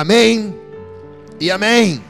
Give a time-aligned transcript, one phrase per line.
[0.00, 0.54] Amém
[1.38, 2.00] e amém.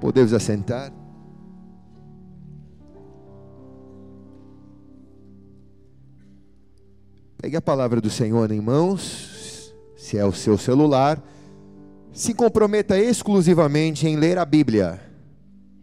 [0.00, 0.92] Podemos assentar.
[7.36, 11.20] Pegue a palavra do Senhor em mãos, se é o seu celular.
[12.12, 15.00] Se comprometa exclusivamente em ler a Bíblia,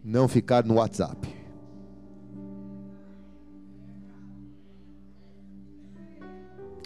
[0.02, 1.43] não ficar no WhatsApp.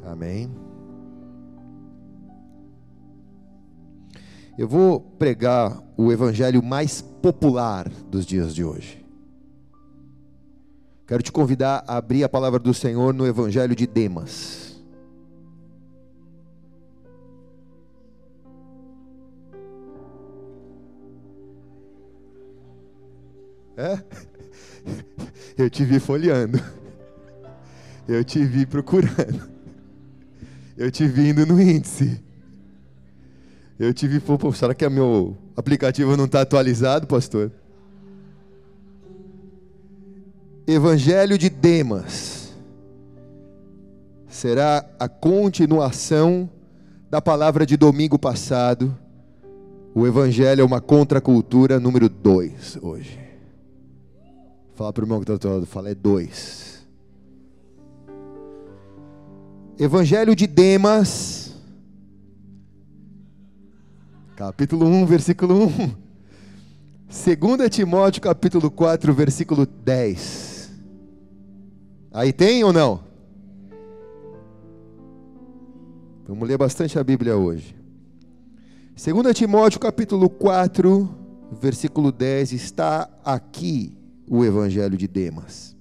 [0.09, 0.50] Amém.
[4.56, 9.05] Eu vou pregar o evangelho mais popular dos dias de hoje.
[11.06, 14.82] Quero te convidar a abrir a palavra do Senhor no evangelho de Demas.
[23.77, 24.02] É?
[25.56, 26.59] Eu te vi folheando.
[28.09, 29.57] Eu te vi procurando.
[30.78, 32.23] Eu te vi indo no índice.
[33.77, 37.51] Eu tive, pô, será que o meu aplicativo não está atualizado, pastor?
[40.65, 42.54] Evangelho de Demas
[44.29, 46.49] será a continuação
[47.10, 48.96] da palavra de domingo passado.
[49.93, 53.18] O Evangelho é uma contracultura número 2 hoje.
[54.76, 56.68] Fala para o irmão que está do fala, é 2.
[59.79, 61.38] Evangelho de Demas
[64.38, 65.69] capítulo 1, versículo 1.
[67.09, 70.71] 2 Timóteo, capítulo 4, versículo 10.
[72.12, 73.04] Aí tem ou não?
[76.26, 77.75] Vamos ler bastante a Bíblia hoje.
[78.97, 81.09] 2 Timóteo, capítulo 4,
[81.60, 83.97] versículo 10, está aqui
[84.28, 85.78] o Evangelho de Demas.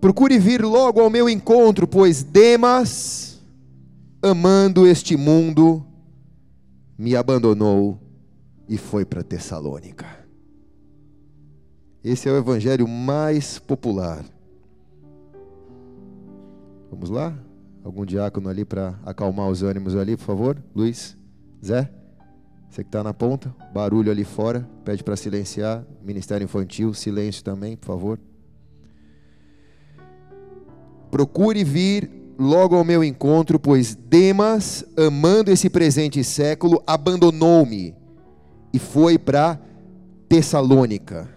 [0.00, 3.42] Procure vir logo ao meu encontro, pois Demas,
[4.22, 5.84] amando este mundo,
[6.96, 7.98] me abandonou
[8.68, 10.06] e foi para Tessalônica.
[12.02, 14.24] Esse é o evangelho mais popular.
[16.90, 17.36] Vamos lá?
[17.82, 20.62] Algum diácono ali para acalmar os ânimos ali, por favor?
[20.74, 21.16] Luiz?
[21.64, 21.90] Zé?
[22.70, 23.54] Você que está na ponta?
[23.72, 25.84] Barulho ali fora, pede para silenciar.
[26.02, 28.20] Ministério Infantil, silêncio também, por favor.
[31.10, 37.94] Procure vir logo ao meu encontro, pois Demas, amando esse presente século, abandonou-me
[38.72, 39.60] e foi para
[40.28, 41.28] Tessalônica.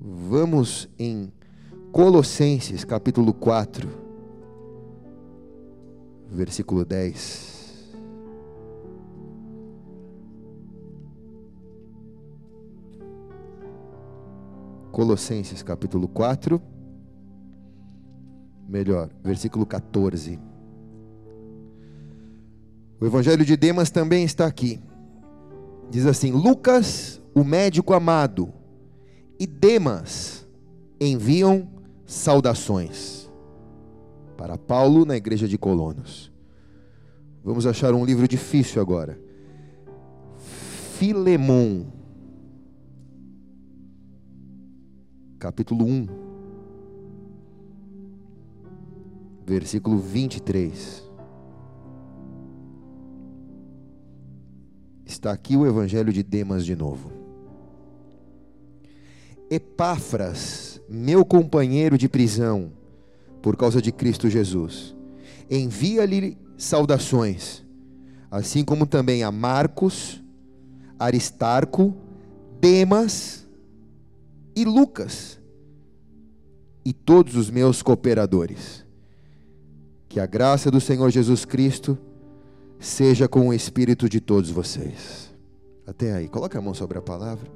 [0.00, 1.32] Vamos em
[1.92, 3.88] Colossenses capítulo 4,
[6.30, 7.54] versículo 10.
[14.90, 16.75] Colossenses capítulo 4
[18.68, 20.38] melhor, versículo 14.
[23.00, 24.80] O Evangelho de Demas também está aqui.
[25.90, 28.52] Diz assim: Lucas, o médico amado,
[29.38, 30.46] e Demas
[31.00, 31.68] enviam
[32.06, 33.30] saudações
[34.36, 36.32] para Paulo na igreja de Colonos.
[37.44, 39.18] Vamos achar um livro difícil agora.
[40.98, 41.84] Filemon,
[45.38, 46.06] capítulo 1.
[49.46, 51.04] Versículo 23.
[55.04, 57.12] Está aqui o evangelho de Demas de novo.
[59.48, 62.72] Epáfras, meu companheiro de prisão,
[63.40, 64.96] por causa de Cristo Jesus,
[65.48, 67.64] envia-lhe saudações,
[68.28, 70.20] assim como também a Marcos,
[70.98, 71.94] Aristarco,
[72.60, 73.46] Demas
[74.56, 75.40] e Lucas,
[76.84, 78.85] e todos os meus cooperadores.
[80.16, 81.98] Que a graça do Senhor Jesus Cristo
[82.80, 85.30] seja com o espírito de todos vocês.
[85.86, 87.46] Até aí, coloca a mão sobre a palavra.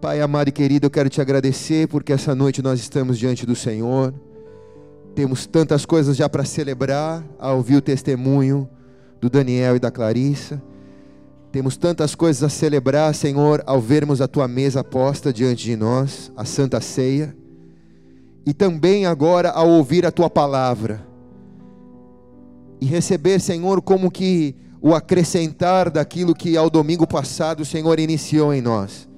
[0.00, 3.56] Pai amado e querido, eu quero te agradecer porque essa noite nós estamos diante do
[3.56, 4.14] Senhor.
[5.16, 8.70] Temos tantas coisas já para celebrar ao ouvir o testemunho
[9.20, 10.62] do Daniel e da Clarissa.
[11.50, 16.30] Temos tantas coisas a celebrar, Senhor, ao vermos a tua mesa posta diante de nós,
[16.36, 17.36] a Santa Ceia.
[18.46, 21.10] E também agora ao ouvir a tua palavra
[22.82, 28.52] e receber, Senhor, como que o acrescentar daquilo que ao domingo passado o Senhor iniciou
[28.52, 29.08] em nós.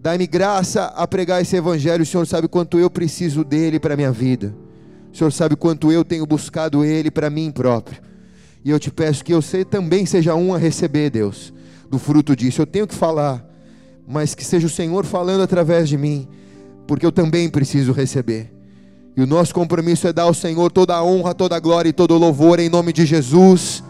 [0.00, 3.96] Dai-me graça a pregar esse evangelho, o Senhor sabe quanto eu preciso dele para a
[3.96, 4.52] minha vida.
[5.12, 8.02] O Senhor sabe quanto eu tenho buscado ele para mim próprio.
[8.64, 9.40] E eu te peço que eu
[9.70, 11.52] também seja um a receber, Deus,
[11.88, 12.60] do fruto disso.
[12.60, 13.48] Eu tenho que falar,
[14.04, 16.26] mas que seja o Senhor falando através de mim,
[16.88, 18.59] porque eu também preciso receber.
[19.16, 21.92] E o nosso compromisso é dar ao Senhor toda a honra, toda a glória e
[21.92, 23.82] todo o louvor em nome de Jesus.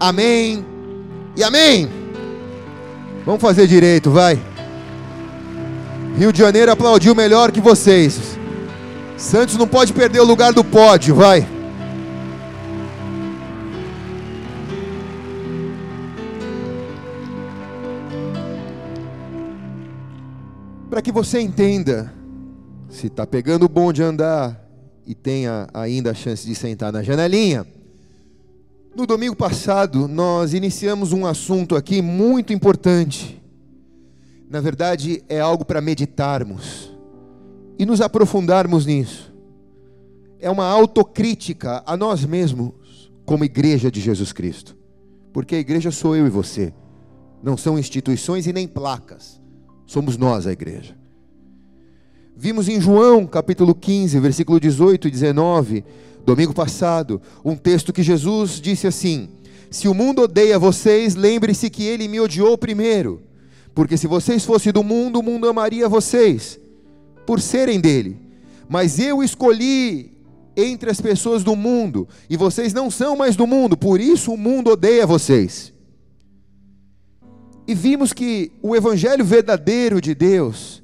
[0.00, 0.64] Amém.
[1.36, 1.88] E amém.
[3.24, 4.40] Vamos fazer direito, vai.
[6.18, 8.38] Rio de Janeiro aplaudiu melhor que vocês.
[9.16, 11.46] Santos não pode perder o lugar do pódio, vai.
[20.90, 22.12] Para que você entenda,
[22.88, 24.63] se está pegando o bom de andar
[25.06, 27.66] e tenha ainda a chance de sentar na janelinha.
[28.94, 33.42] No domingo passado, nós iniciamos um assunto aqui muito importante.
[34.48, 36.92] Na verdade, é algo para meditarmos
[37.78, 39.34] e nos aprofundarmos nisso.
[40.38, 44.76] É uma autocrítica a nós mesmos, como igreja de Jesus Cristo.
[45.32, 46.72] Porque a igreja sou eu e você,
[47.42, 49.40] não são instituições e nem placas,
[49.86, 50.96] somos nós a igreja.
[52.36, 55.84] Vimos em João capítulo 15, versículo 18 e 19,
[56.26, 59.28] domingo passado, um texto que Jesus disse assim:
[59.70, 63.22] Se o mundo odeia vocês, lembre-se que ele me odiou primeiro.
[63.72, 66.58] Porque se vocês fossem do mundo, o mundo amaria vocês,
[67.24, 68.16] por serem dele.
[68.68, 70.12] Mas eu escolhi
[70.56, 74.36] entre as pessoas do mundo, e vocês não são mais do mundo, por isso o
[74.36, 75.72] mundo odeia vocês.
[77.66, 80.83] E vimos que o evangelho verdadeiro de Deus,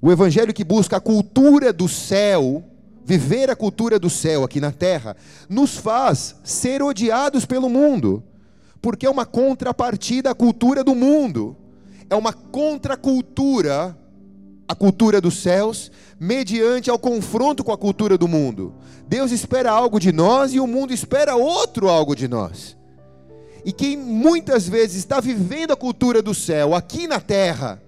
[0.00, 2.62] o evangelho que busca a cultura do céu,
[3.04, 5.16] viver a cultura do céu aqui na terra,
[5.48, 8.22] nos faz ser odiados pelo mundo,
[8.80, 11.56] porque é uma contrapartida à cultura do mundo,
[12.08, 13.96] é uma contracultura
[14.68, 15.90] à cultura dos céus,
[16.20, 18.74] mediante ao confronto com a cultura do mundo.
[19.08, 22.76] Deus espera algo de nós e o mundo espera outro algo de nós.
[23.64, 27.82] E quem muitas vezes está vivendo a cultura do céu aqui na terra,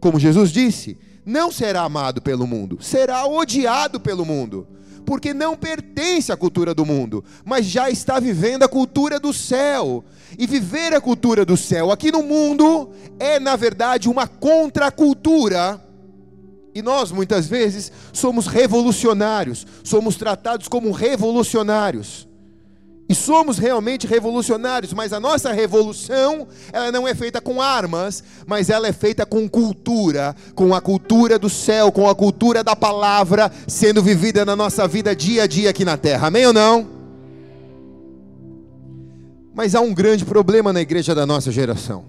[0.00, 4.66] como Jesus disse, não será amado pelo mundo, será odiado pelo mundo,
[5.04, 10.04] porque não pertence à cultura do mundo, mas já está vivendo a cultura do céu.
[10.36, 12.90] E viver a cultura do céu aqui no mundo
[13.20, 15.80] é, na verdade, uma contracultura.
[16.74, 22.26] E nós, muitas vezes, somos revolucionários, somos tratados como revolucionários.
[23.06, 28.70] E somos realmente revolucionários, mas a nossa revolução, ela não é feita com armas, mas
[28.70, 33.52] ela é feita com cultura, com a cultura do céu, com a cultura da palavra
[33.68, 36.28] sendo vivida na nossa vida dia a dia aqui na terra.
[36.28, 36.88] Amém ou não?
[39.54, 42.06] Mas há um grande problema na igreja da nossa geração.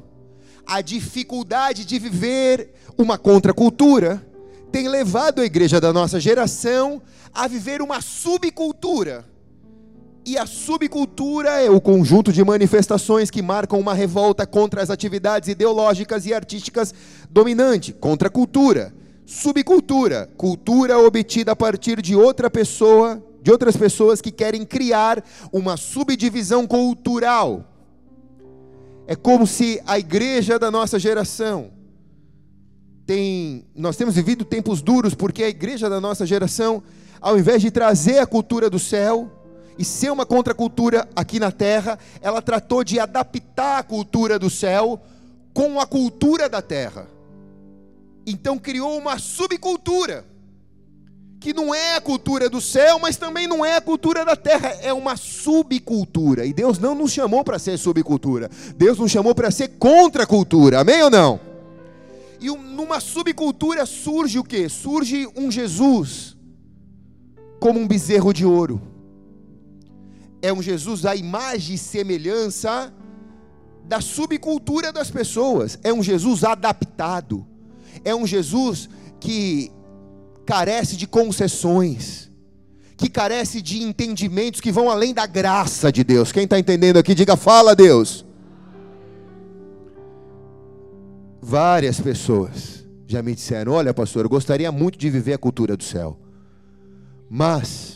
[0.66, 4.26] A dificuldade de viver uma contracultura
[4.72, 7.02] tem levado a igreja da nossa geração
[7.34, 9.35] a viver uma subcultura
[10.26, 15.48] e a subcultura é o conjunto de manifestações que marcam uma revolta contra as atividades
[15.48, 16.92] ideológicas e artísticas
[17.30, 18.92] dominante, contra a cultura.
[19.24, 25.24] Subcultura, cultura obtida a partir de outra pessoa, de outras pessoas que querem criar
[25.54, 27.64] uma subdivisão cultural.
[29.06, 31.70] É como se a igreja da nossa geração
[33.06, 36.82] tem, nós temos vivido tempos duros porque a igreja da nossa geração,
[37.22, 39.30] ao invés de trazer a cultura do céu,
[39.78, 45.02] e ser uma contracultura aqui na terra, ela tratou de adaptar a cultura do céu
[45.54, 47.08] com a cultura da terra.
[48.26, 50.26] Então criou uma subcultura,
[51.40, 54.70] que não é a cultura do céu, mas também não é a cultura da terra,
[54.82, 56.46] é uma subcultura.
[56.46, 61.04] E Deus não nos chamou para ser subcultura, Deus nos chamou para ser contracultura, amém
[61.04, 61.40] ou não?
[62.40, 64.68] E numa subcultura surge o que?
[64.70, 66.36] Surge um Jesus
[67.60, 68.95] como um bezerro de ouro
[70.46, 72.94] é um Jesus à imagem e semelhança
[73.84, 75.80] da subcultura das pessoas.
[75.84, 77.46] É um Jesus adaptado.
[78.04, 78.88] É um Jesus
[79.20, 79.72] que
[80.46, 82.30] carece de concessões,
[82.96, 86.32] que carece de entendimentos que vão além da graça de Deus.
[86.32, 88.24] Quem está entendendo aqui, diga: fala, Deus.
[91.42, 95.84] Várias pessoas já me disseram: Olha, pastor, eu gostaria muito de viver a cultura do
[95.84, 96.20] céu,
[97.30, 97.95] mas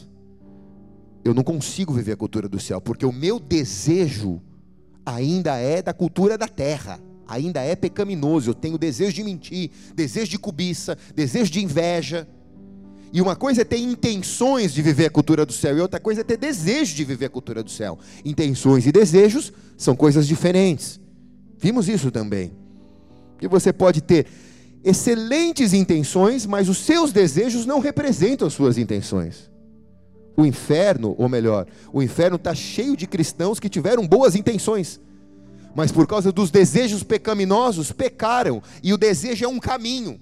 [1.23, 4.41] eu não consigo viver a cultura do céu, porque o meu desejo
[5.05, 8.51] ainda é da cultura da terra, ainda é pecaminoso.
[8.51, 12.27] Eu tenho desejo de mentir, desejo de cobiça, desejo de inveja.
[13.11, 16.21] E uma coisa é ter intenções de viver a cultura do céu, e outra coisa
[16.21, 17.97] é ter desejo de viver a cultura do céu.
[18.23, 20.99] Intenções e desejos são coisas diferentes.
[21.57, 22.51] Vimos isso também.
[23.37, 24.27] Que você pode ter
[24.83, 29.48] excelentes intenções, mas os seus desejos não representam as suas intenções.
[30.37, 34.99] O inferno, ou melhor, o inferno está cheio de cristãos que tiveram boas intenções,
[35.75, 40.19] mas por causa dos desejos pecaminosos pecaram, e o desejo é um caminho.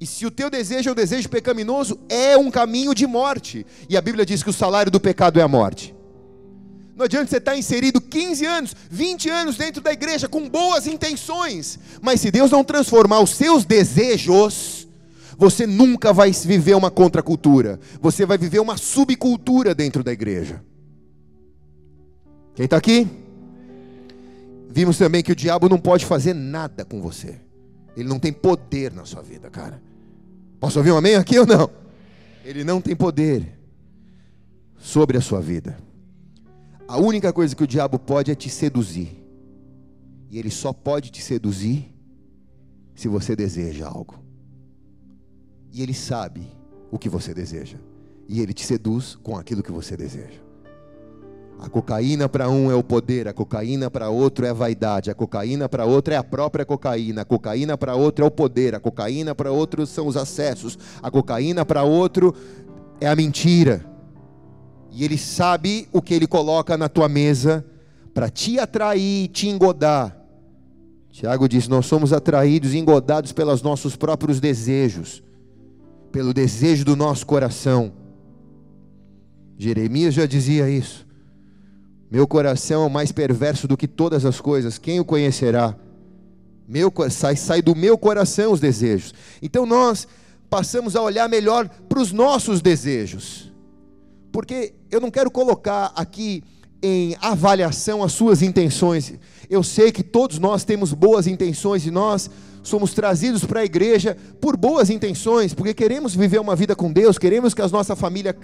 [0.00, 3.66] E se o teu desejo é um desejo pecaminoso, é um caminho de morte.
[3.88, 5.94] E a Bíblia diz que o salário do pecado é a morte.
[6.98, 11.78] Não adianta você estar inserido 15 anos, 20 anos dentro da igreja com boas intenções,
[12.02, 14.87] mas se Deus não transformar os seus desejos,
[15.38, 20.60] você nunca vai viver uma contracultura, você vai viver uma subcultura dentro da igreja.
[22.56, 23.06] Quem está aqui?
[24.68, 27.40] Vimos também que o diabo não pode fazer nada com você.
[27.96, 29.80] Ele não tem poder na sua vida, cara.
[30.58, 31.70] Posso ouvir um amém aqui ou não?
[32.44, 33.60] Ele não tem poder
[34.76, 35.78] sobre a sua vida.
[36.88, 39.24] A única coisa que o diabo pode é te seduzir.
[40.30, 41.94] E ele só pode te seduzir
[42.92, 44.27] se você deseja algo.
[45.72, 46.46] E ele sabe
[46.90, 47.76] o que você deseja.
[48.28, 50.40] E ele te seduz com aquilo que você deseja.
[51.60, 55.14] A cocaína para um é o poder, a cocaína para outro é a vaidade, a
[55.14, 58.80] cocaína para outro é a própria cocaína, a cocaína para outro é o poder, a
[58.80, 62.32] cocaína para outro são os acessos, a cocaína para outro
[63.00, 63.84] é a mentira.
[64.92, 67.64] E ele sabe o que ele coloca na tua mesa
[68.14, 70.16] para te atrair te engodar.
[71.10, 75.24] Tiago diz: Nós somos atraídos e engodados pelos nossos próprios desejos,
[76.12, 77.92] pelo desejo do nosso coração.
[79.56, 81.06] Jeremias já dizia isso.
[82.10, 85.76] Meu coração é mais perverso do que todas as coisas, quem o conhecerá?
[86.66, 89.14] Meu, sai, sai do meu coração os desejos.
[89.42, 90.06] Então nós
[90.48, 93.48] passamos a olhar melhor para os nossos desejos
[94.38, 96.42] porque eu não quero colocar aqui
[96.82, 99.14] em avaliação as suas intenções.
[99.50, 102.30] Eu sei que todos nós temos boas intenções e nós
[102.62, 107.18] somos trazidos para a igreja por boas intenções, porque queremos viver uma vida com Deus,
[107.18, 108.36] queremos que a nossa família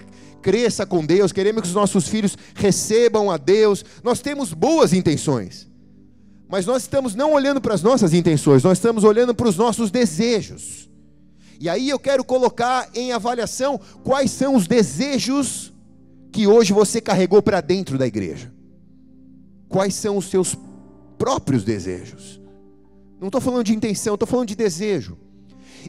[0.43, 3.85] cresça com Deus, queremos que os nossos filhos recebam a Deus.
[4.03, 5.69] Nós temos boas intenções.
[6.49, 9.91] Mas nós estamos não olhando para as nossas intenções, nós estamos olhando para os nossos
[9.91, 10.89] desejos.
[11.59, 15.73] E aí eu quero colocar em avaliação quais são os desejos
[16.31, 18.53] que hoje você carregou para dentro da igreja?
[19.69, 20.57] Quais são os seus
[21.17, 22.41] próprios desejos?
[23.25, 25.17] Não estou falando de intenção, estou falando de desejo.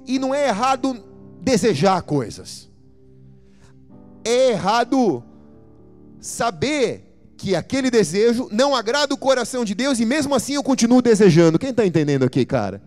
[0.07, 1.03] E não é errado
[1.41, 2.71] desejar coisas.
[4.23, 5.21] É errado
[6.17, 11.01] saber que aquele desejo não agrada o coração de Deus e mesmo assim eu continuo
[11.01, 11.59] desejando.
[11.59, 12.81] Quem está entendendo aqui, cara?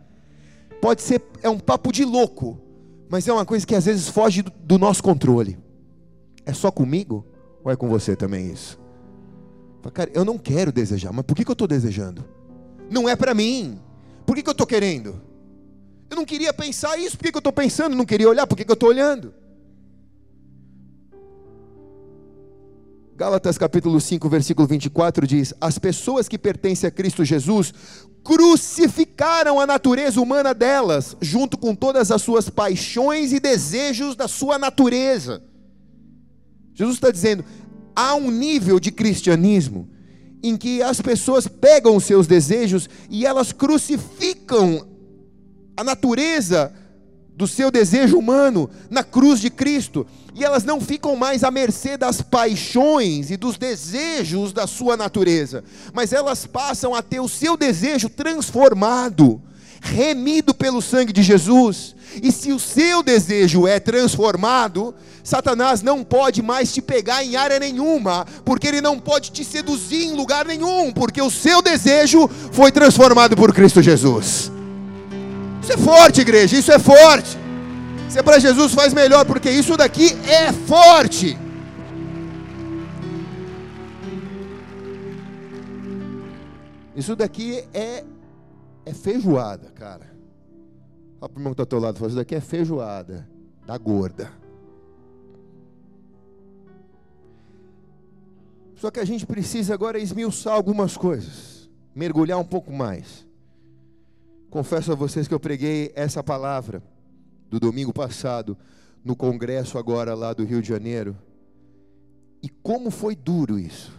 [0.80, 2.58] Pode ser, é um papo de louco,
[3.10, 5.58] mas é uma coisa que às vezes foge do, do nosso controle.
[6.46, 7.26] É só comigo?
[7.62, 8.80] Ou é com você também isso?
[9.92, 12.24] Cara, eu não quero desejar, mas por que, que eu estou desejando?
[12.90, 13.78] Não é para mim.
[14.28, 15.22] Por que, que eu estou querendo?
[16.10, 17.96] Eu não queria pensar isso, por que, que eu estou pensando?
[17.96, 19.32] Não queria olhar, por que, que eu estou olhando?
[23.16, 27.72] Gálatas capítulo 5, versículo 24 diz: As pessoas que pertencem a Cristo Jesus
[28.22, 34.58] crucificaram a natureza humana delas, junto com todas as suas paixões e desejos da sua
[34.58, 35.42] natureza.
[36.74, 37.46] Jesus está dizendo:
[37.96, 39.88] há um nível de cristianismo
[40.42, 44.86] em que as pessoas pegam os seus desejos e elas crucificam
[45.76, 46.72] a natureza
[47.36, 50.04] do seu desejo humano na cruz de Cristo,
[50.34, 55.62] e elas não ficam mais à mercê das paixões e dos desejos da sua natureza,
[55.92, 59.40] mas elas passam a ter o seu desejo transformado
[59.80, 61.94] remido pelo sangue de Jesus.
[62.22, 67.58] E se o seu desejo é transformado, Satanás não pode mais te pegar em área
[67.58, 72.72] nenhuma, porque ele não pode te seduzir em lugar nenhum, porque o seu desejo foi
[72.72, 74.50] transformado por Cristo Jesus.
[75.62, 77.36] Isso é forte, igreja, isso é forte.
[78.08, 81.36] Se é para Jesus, faz melhor, porque isso daqui é forte.
[86.96, 88.02] Isso daqui é
[88.88, 90.16] é feijoada, cara.
[91.18, 93.28] Fala para o irmão que está ao teu lado, fala, isso daqui é feijoada,
[93.66, 94.32] da gorda.
[98.76, 103.26] Só que a gente precisa agora esmiuçar algumas coisas, mergulhar um pouco mais.
[104.48, 106.82] Confesso a vocês que eu preguei essa palavra
[107.50, 108.56] do domingo passado
[109.04, 111.16] no congresso agora lá do Rio de Janeiro.
[112.42, 113.92] E como foi duro isso.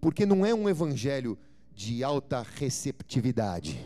[0.00, 1.36] Porque não é um evangelho
[1.78, 3.80] de alta receptividade.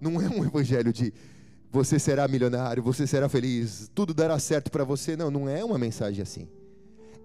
[0.00, 1.12] Não é um evangelho de
[1.70, 5.14] você será milionário, você será feliz, tudo dará certo para você.
[5.16, 6.48] Não, não é uma mensagem assim.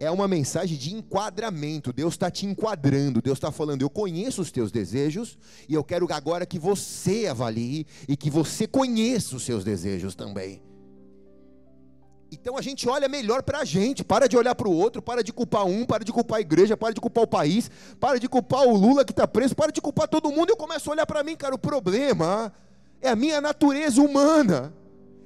[0.02, 1.94] É uma mensagem de enquadramento.
[1.94, 3.22] Deus está te enquadrando.
[3.22, 5.38] Deus está falando: Eu conheço os teus desejos
[5.70, 10.62] e eu quero agora que você avalie e que você conheça os seus desejos também.
[12.40, 15.24] Então a gente olha melhor para a gente, para de olhar para o outro, para
[15.24, 18.28] de culpar um, para de culpar a igreja, para de culpar o país, para de
[18.28, 20.50] culpar o Lula que está preso, para de culpar todo mundo.
[20.50, 21.56] Eu começo a olhar para mim, cara.
[21.56, 22.52] O problema
[23.02, 24.74] é a minha natureza humana.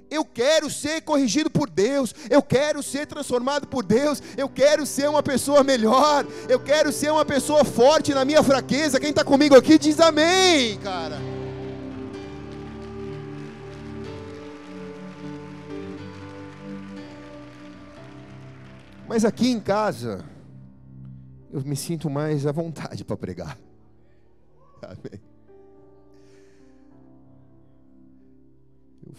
[0.10, 5.08] Eu quero ser corrigido por Deus, eu quero ser transformado por Deus, eu quero ser
[5.08, 9.00] uma pessoa melhor, eu quero ser uma pessoa forte na minha fraqueza.
[9.00, 11.39] Quem está comigo aqui diz amém, cara.
[19.10, 20.24] Mas aqui em casa,
[21.52, 23.58] eu me sinto mais à vontade para pregar.
[24.84, 25.20] Amém.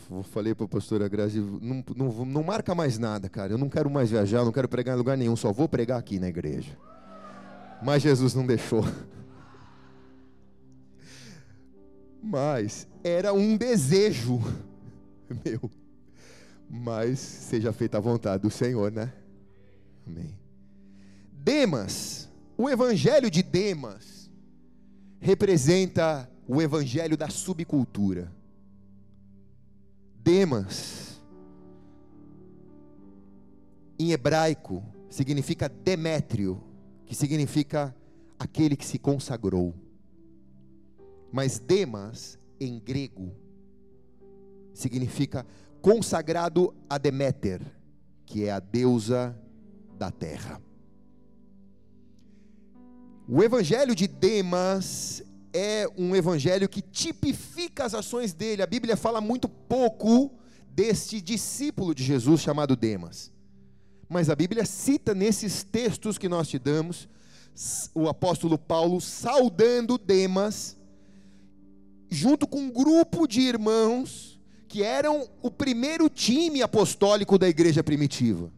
[0.09, 3.55] Eu falei para a pastora Grazi, não, não, não marca mais nada, cara.
[3.55, 6.21] Eu não quero mais viajar, não quero pregar em lugar nenhum, só vou pregar aqui
[6.21, 6.79] na igreja.
[7.83, 8.85] Mas Jesus não deixou.
[12.23, 14.39] Mas era um desejo
[15.45, 15.69] meu.
[16.71, 19.13] Mas seja feita a vontade do Senhor, né?
[20.11, 20.37] Amém.
[21.33, 24.29] Demas, o evangelho de Demas
[25.21, 28.33] representa o evangelho da subcultura.
[30.17, 31.21] Demas,
[33.99, 36.61] em hebraico, significa Demétrio,
[37.07, 37.95] que significa
[38.39, 39.75] aquele que se consagrou.
[41.33, 43.33] Mas Demas, em grego,
[44.75, 45.47] significa
[45.81, 47.63] consagrado a Deméter,
[48.27, 49.39] que é a deusa
[50.01, 50.59] da terra.
[53.29, 58.63] O evangelho de Demas é um evangelho que tipifica as ações dele.
[58.63, 60.33] A Bíblia fala muito pouco
[60.71, 63.31] deste discípulo de Jesus chamado Demas.
[64.09, 67.07] Mas a Bíblia cita nesses textos que nós te damos
[67.95, 70.79] o apóstolo Paulo saudando Demas
[72.09, 78.51] junto com um grupo de irmãos que eram o primeiro time apostólico da igreja primitiva.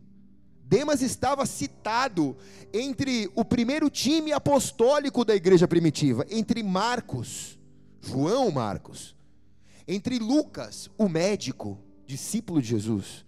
[0.73, 2.35] Demas estava citado
[2.73, 7.59] entre o primeiro time apostólico da igreja primitiva, entre Marcos,
[8.01, 9.15] João Marcos,
[9.87, 13.27] entre Lucas, o médico, discípulo de Jesus.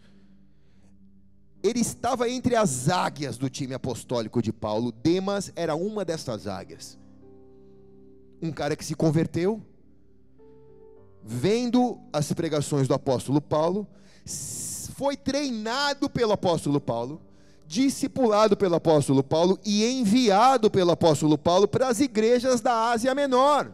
[1.63, 4.91] Ele estava entre as águias do time apostólico de Paulo.
[4.91, 6.99] Demas era uma dessas águias.
[8.41, 9.61] Um cara que se converteu,
[11.23, 13.87] vendo as pregações do apóstolo Paulo,
[14.97, 17.21] foi treinado pelo apóstolo Paulo
[17.67, 23.73] discipulado pelo apóstolo Paulo e enviado pelo apóstolo Paulo para as igrejas da Ásia Menor.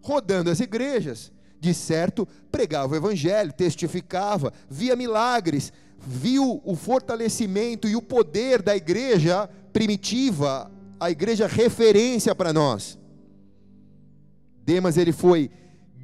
[0.00, 7.94] Rodando as igrejas, de certo, pregava o evangelho, testificava, via milagres, viu o fortalecimento e
[7.94, 12.98] o poder da igreja primitiva, a igreja referência para nós.
[14.64, 15.50] Demas ele foi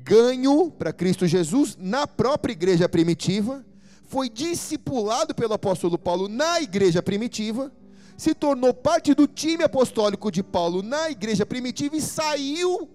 [0.04, 3.64] ganho para Cristo Jesus na própria igreja primitiva
[4.08, 7.70] foi discipulado pelo apóstolo Paulo na igreja primitiva,
[8.16, 12.88] se tornou parte do time apostólico de Paulo na igreja primitiva e saiu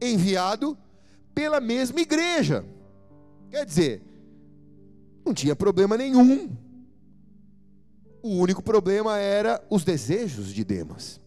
[0.00, 0.76] enviado
[1.34, 2.64] pela mesma igreja.
[3.50, 4.02] Quer dizer,
[5.24, 6.50] não tinha problema nenhum.
[8.22, 11.20] O único problema era os desejos de Demas.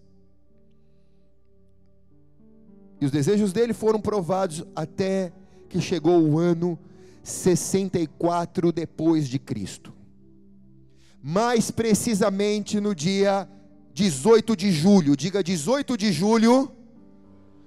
[2.99, 5.31] E os desejos dele foram provados até
[5.69, 6.79] que chegou o ano
[7.23, 9.93] 64 depois de Cristo.
[11.21, 13.47] Mais precisamente no dia
[13.93, 16.71] 18 de julho, diga 18 de julho,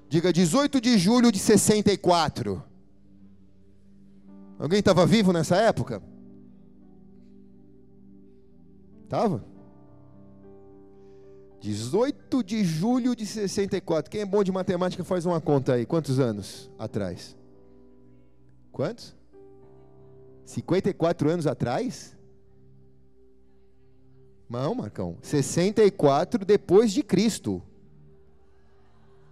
[0.09, 2.63] diga 18 de julho de 64.
[4.59, 6.03] Alguém estava vivo nessa época?
[9.05, 9.43] Estava?
[11.61, 14.11] 18 de julho de 64.
[14.11, 15.87] Quem é bom de matemática faz uma conta aí.
[15.87, 17.37] Quantos anos atrás?
[18.71, 19.16] Quantos?
[20.47, 22.17] 54 anos atrás?
[24.49, 25.19] Não, Marcão.
[25.21, 27.61] 64 depois de Cristo.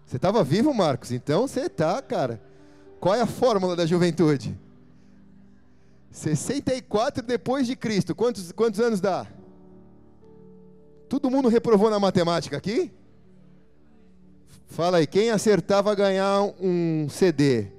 [0.05, 1.13] Você estava vivo, Marcos?
[1.13, 2.43] Então você está, cara.
[3.01, 4.59] Qual é a fórmula da juventude?
[6.11, 8.15] 64 depois de Cristo.
[8.15, 9.27] Quantos, quantos anos dá?
[11.09, 12.93] Todo mundo reprovou na matemática aqui?
[14.67, 17.74] Fala aí, quem acertava ganhar um CD?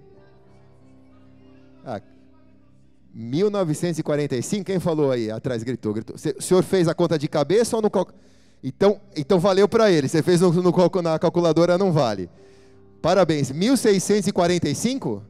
[3.17, 6.17] 1945, quem falou aí atrás, gritou, gritou.
[6.17, 7.89] O senhor fez a conta de cabeça ou no.
[8.62, 10.10] Então, então valeu para ele.
[10.10, 12.30] Você fez no, no, na calculadora, não vale.
[13.01, 13.51] Parabéns.
[13.51, 15.23] 1645?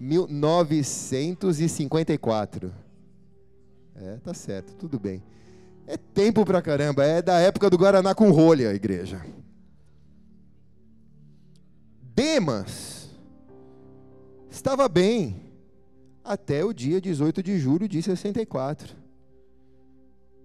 [0.00, 2.72] 1954.
[3.94, 5.22] É, tá certo, tudo bem.
[5.86, 9.20] É tempo pra caramba, é da época do Guaraná com rolha, a igreja.
[12.14, 13.01] Demas
[14.52, 15.50] Estava bem
[16.22, 18.94] até o dia 18 de julho de 64.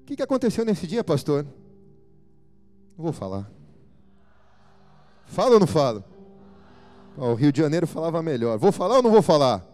[0.01, 1.43] O que, aconteceu nesse dia, pastor?
[2.97, 3.51] Não vou falar.
[5.25, 6.05] Falo ou não falo?
[7.17, 8.57] o Rio de Janeiro falava melhor.
[8.57, 9.67] Vou falar ou não vou falar?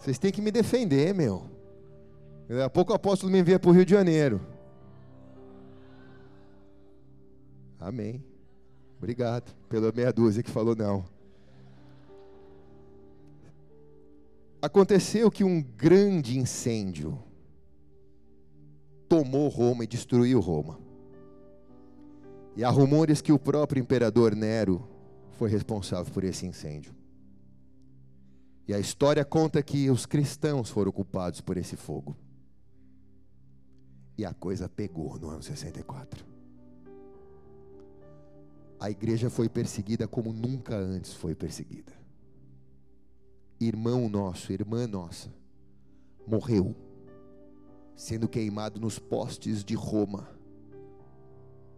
[0.00, 1.44] Vocês têm que me defender, meu.
[2.48, 4.40] Daqui a pouco o apóstolo me envia para o Rio de Janeiro.
[7.78, 8.24] Amém.
[8.96, 11.15] Obrigado pela meia dúzia que falou não.
[14.66, 17.16] Aconteceu que um grande incêndio
[19.08, 20.80] tomou Roma e destruiu Roma.
[22.56, 24.84] E há rumores que o próprio imperador Nero
[25.38, 26.92] foi responsável por esse incêndio.
[28.66, 32.16] E a história conta que os cristãos foram culpados por esse fogo.
[34.18, 36.26] E a coisa pegou no ano 64.
[38.80, 41.95] A igreja foi perseguida como nunca antes foi perseguida.
[43.60, 45.32] Irmão nosso, irmã nossa,
[46.26, 46.76] morreu,
[47.94, 50.28] sendo queimado nos postes de Roma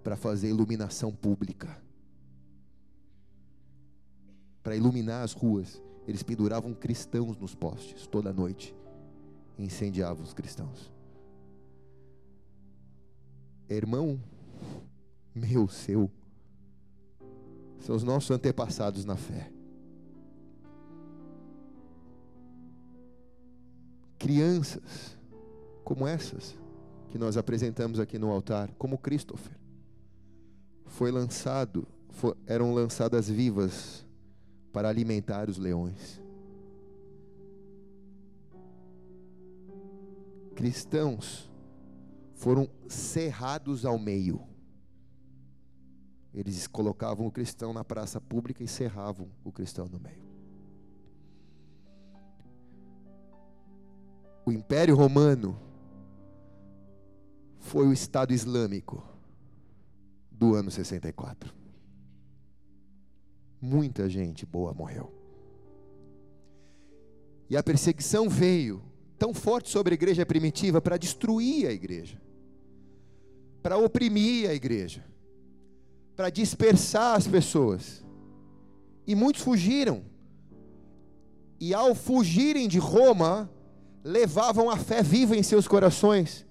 [0.03, 1.81] para fazer iluminação pública.
[4.63, 8.75] Para iluminar as ruas, eles penduravam cristãos nos postes toda noite
[9.57, 10.93] e incendiavam os cristãos.
[13.69, 14.19] Irmão,
[15.35, 16.11] meu, seu,
[17.81, 19.53] são os nossos antepassados na fé.
[24.19, 25.17] Crianças
[25.85, 26.55] como essas
[27.09, 29.57] que nós apresentamos aqui no altar, como Christopher,
[30.85, 34.07] foi lançado, for, eram lançadas vivas
[34.73, 36.21] para alimentar os leões.
[40.55, 41.51] Cristãos
[42.35, 44.47] foram cerrados ao meio.
[46.35, 50.28] Eles colocavam o cristão na praça pública e cerravam o cristão no meio.
[54.49, 55.61] O Império Romano
[57.59, 59.07] foi o Estado Islâmico
[60.33, 61.55] do ano 64.
[63.61, 65.13] Muita gente boa morreu.
[67.51, 68.83] E a perseguição veio
[69.19, 72.19] tão forte sobre a igreja primitiva para destruir a igreja,
[73.63, 75.05] para oprimir a igreja,
[76.17, 78.03] para dispersar as pessoas.
[79.07, 80.03] E muitos fugiram.
[81.61, 83.51] E ao fugirem de Roma,
[84.05, 86.47] levavam a fé viva em seus corações.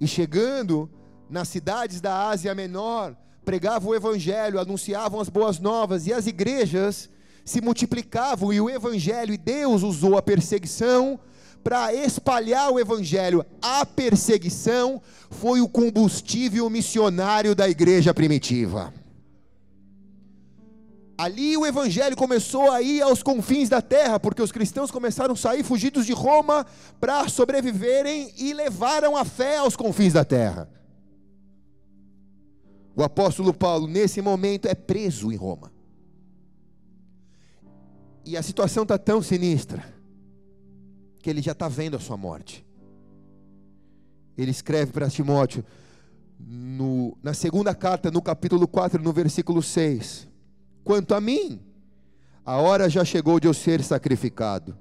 [0.00, 0.90] E chegando
[1.28, 7.08] nas cidades da Ásia Menor, pregavam o evangelho, anunciavam as boas novas e as igrejas
[7.44, 11.20] se multiplicavam e o evangelho e Deus usou a perseguição
[11.62, 13.44] para espalhar o evangelho.
[13.60, 15.00] A perseguição
[15.30, 18.92] foi o combustível missionário da igreja primitiva.
[21.16, 25.36] Ali o evangelho começou a ir aos confins da terra, porque os cristãos começaram a
[25.36, 26.66] sair fugidos de Roma
[26.98, 30.68] para sobreviverem e levaram a fé aos confins da terra.
[32.96, 35.72] O apóstolo Paulo, nesse momento, é preso em Roma.
[38.24, 39.84] E a situação está tão sinistra
[41.20, 42.66] que ele já está vendo a sua morte.
[44.36, 45.64] Ele escreve para Timóteo,
[46.38, 50.28] no, na segunda carta, no capítulo 4, no versículo 6:
[50.84, 51.60] Quanto a mim,
[52.44, 54.76] a hora já chegou de eu ser sacrificado,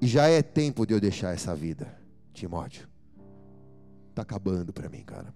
[0.00, 1.98] e já é tempo de eu deixar essa vida,
[2.32, 2.88] Timóteo.
[4.10, 5.34] Está acabando para mim, cara.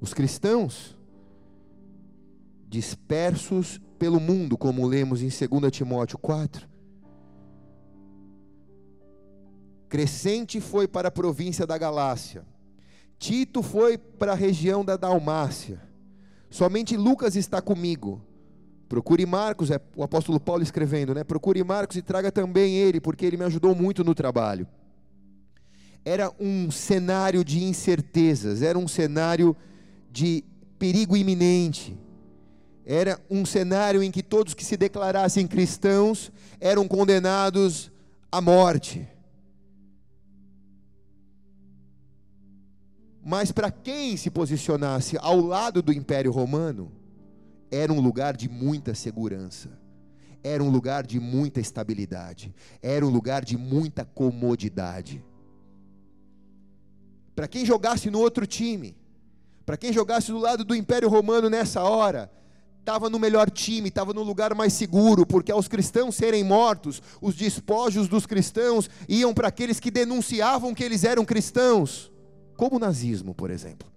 [0.00, 0.96] Os cristãos
[2.68, 6.68] dispersos pelo mundo, como lemos em 2 Timóteo 4.
[9.88, 12.46] Crescente foi para a província da Galácia.
[13.18, 15.91] Tito foi para a região da Dalmácia.
[16.52, 18.20] Somente Lucas está comigo.
[18.86, 21.24] Procure Marcos, é o apóstolo Paulo escrevendo, né?
[21.24, 24.68] Procure Marcos e traga também ele, porque ele me ajudou muito no trabalho.
[26.04, 29.56] Era um cenário de incertezas, era um cenário
[30.10, 30.44] de
[30.78, 31.98] perigo iminente.
[32.84, 37.90] Era um cenário em que todos que se declarassem cristãos eram condenados
[38.30, 39.08] à morte.
[43.24, 46.90] Mas para quem se posicionasse ao lado do Império Romano,
[47.70, 49.70] era um lugar de muita segurança,
[50.42, 55.24] era um lugar de muita estabilidade, era um lugar de muita comodidade.
[57.34, 58.96] Para quem jogasse no outro time,
[59.64, 62.30] para quem jogasse do lado do Império Romano nessa hora,
[62.80, 67.36] estava no melhor time, estava no lugar mais seguro, porque aos cristãos serem mortos, os
[67.36, 72.11] despojos dos cristãos iam para aqueles que denunciavam que eles eram cristãos,
[72.56, 73.90] como o nazismo, por exemplo.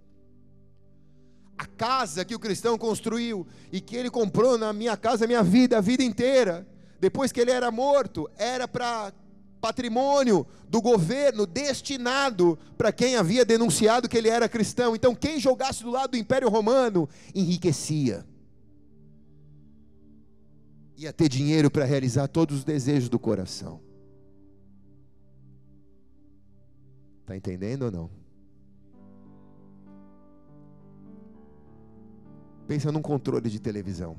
[1.57, 5.77] A casa que o cristão construiu e que ele comprou na minha casa, minha vida,
[5.77, 6.67] a vida inteira,
[6.99, 9.13] depois que ele era morto, era para
[9.61, 14.95] patrimônio do governo destinado para quem havia denunciado que ele era cristão.
[14.95, 18.25] Então, quem jogasse do lado do Império Romano enriquecia.
[20.97, 23.81] ia ter dinheiro para realizar todos os desejos do coração.
[27.21, 28.24] Está entendendo ou não?
[32.67, 34.17] Pensa num controle de televisão.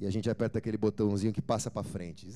[0.00, 2.28] E a gente aperta aquele botãozinho que passa para frente.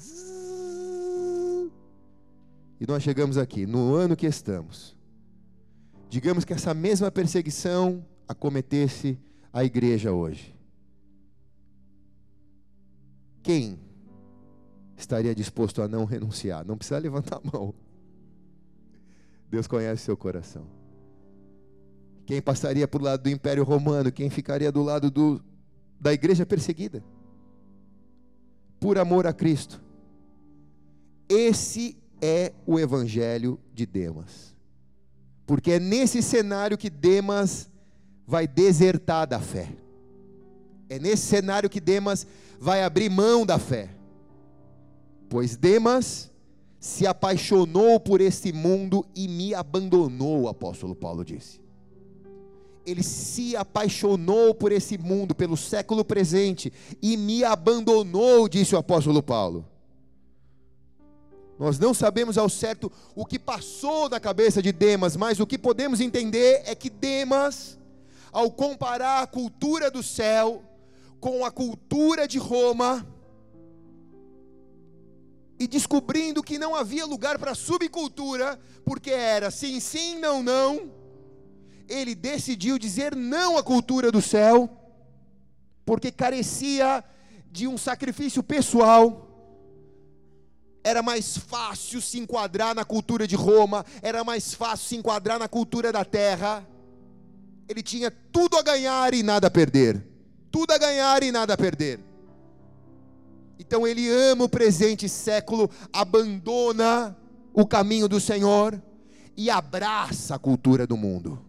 [2.80, 4.96] E nós chegamos aqui, no ano que estamos.
[6.08, 9.18] Digamos que essa mesma perseguição acometesse
[9.52, 10.54] a igreja hoje.
[13.42, 13.78] Quem
[14.96, 16.64] estaria disposto a não renunciar?
[16.64, 17.74] Não precisa levantar a mão.
[19.50, 20.77] Deus conhece seu coração.
[22.28, 24.12] Quem passaria por lado do Império Romano?
[24.12, 25.42] Quem ficaria do lado do,
[25.98, 27.02] da igreja perseguida?
[28.78, 29.82] Por amor a Cristo.
[31.26, 34.54] Esse é o Evangelho de Demas.
[35.46, 37.70] Porque é nesse cenário que Demas
[38.26, 39.72] vai desertar da fé.
[40.90, 42.26] É nesse cenário que Demas
[42.60, 43.88] vai abrir mão da fé.
[45.30, 46.30] Pois Demas
[46.78, 51.66] se apaixonou por esse mundo e me abandonou, o apóstolo Paulo disse.
[52.88, 56.72] Ele se apaixonou por esse mundo, pelo século presente,
[57.02, 59.66] e me abandonou, disse o apóstolo Paulo.
[61.58, 65.58] Nós não sabemos ao certo o que passou na cabeça de Demas, mas o que
[65.58, 67.78] podemos entender é que Demas,
[68.32, 70.62] ao comparar a cultura do céu
[71.20, 73.06] com a cultura de Roma,
[75.58, 80.90] e descobrindo que não havia lugar para subcultura, porque era sim, sim, não, não,
[81.88, 84.68] ele decidiu dizer não à cultura do céu,
[85.84, 87.02] porque carecia
[87.50, 89.24] de um sacrifício pessoal
[90.84, 95.48] era mais fácil se enquadrar na cultura de Roma, era mais fácil se enquadrar na
[95.48, 96.66] cultura da terra.
[97.68, 100.02] Ele tinha tudo a ganhar e nada a perder.
[100.50, 102.00] Tudo a ganhar e nada a perder.
[103.58, 107.16] Então ele ama o presente século, abandona
[107.52, 108.80] o caminho do Senhor
[109.36, 111.47] e abraça a cultura do mundo.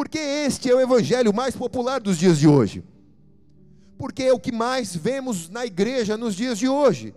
[0.00, 2.82] Porque este é o evangelho mais popular dos dias de hoje.
[3.98, 7.14] Porque é o que mais vemos na igreja nos dias de hoje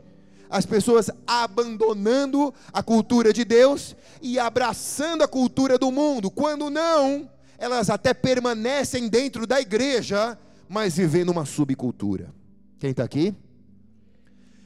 [0.49, 6.29] as pessoas abandonando a cultura de Deus e abraçando a cultura do mundo.
[6.29, 12.33] Quando não, elas até permanecem dentro da igreja, mas vivendo uma subcultura.
[12.79, 13.33] Quem está aqui?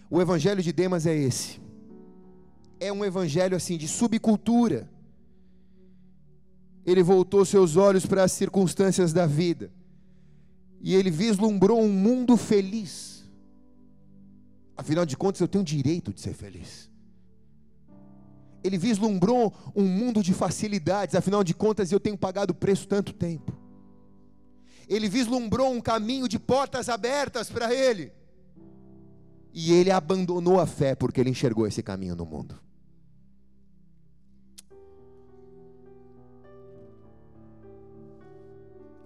[0.09, 1.61] O evangelho de Demas é esse.
[2.79, 4.89] É um evangelho assim de subcultura.
[6.87, 9.71] Ele voltou seus olhos para as circunstâncias da vida.
[10.81, 13.17] E ele vislumbrou um mundo feliz
[14.77, 16.89] Afinal de contas, eu tenho direito de ser feliz.
[18.63, 23.57] Ele vislumbrou um mundo de facilidades, afinal de contas, eu tenho pagado preço tanto tempo.
[24.87, 28.11] Ele vislumbrou um caminho de portas abertas para ele.
[29.51, 32.61] E ele abandonou a fé porque ele enxergou esse caminho no mundo.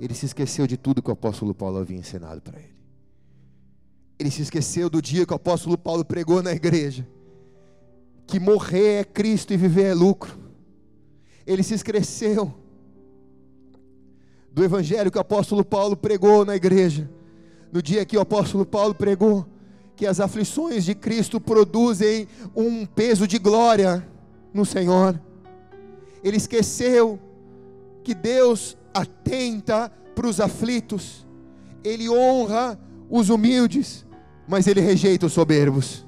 [0.01, 2.73] Ele se esqueceu de tudo que o apóstolo Paulo havia ensinado para ele.
[4.17, 7.07] Ele se esqueceu do dia que o apóstolo Paulo pregou na igreja,
[8.25, 10.39] que morrer é Cristo e viver é lucro.
[11.45, 12.51] Ele se esqueceu
[14.51, 17.07] do evangelho que o apóstolo Paulo pregou na igreja,
[17.71, 19.45] no dia que o apóstolo Paulo pregou
[19.95, 24.03] que as aflições de Cristo produzem um peso de glória
[24.51, 25.21] no Senhor.
[26.23, 27.19] Ele esqueceu
[28.03, 31.25] que Deus atenta para os aflitos,
[31.83, 34.05] Ele honra os humildes,
[34.47, 36.05] mas ele rejeita os soberbos.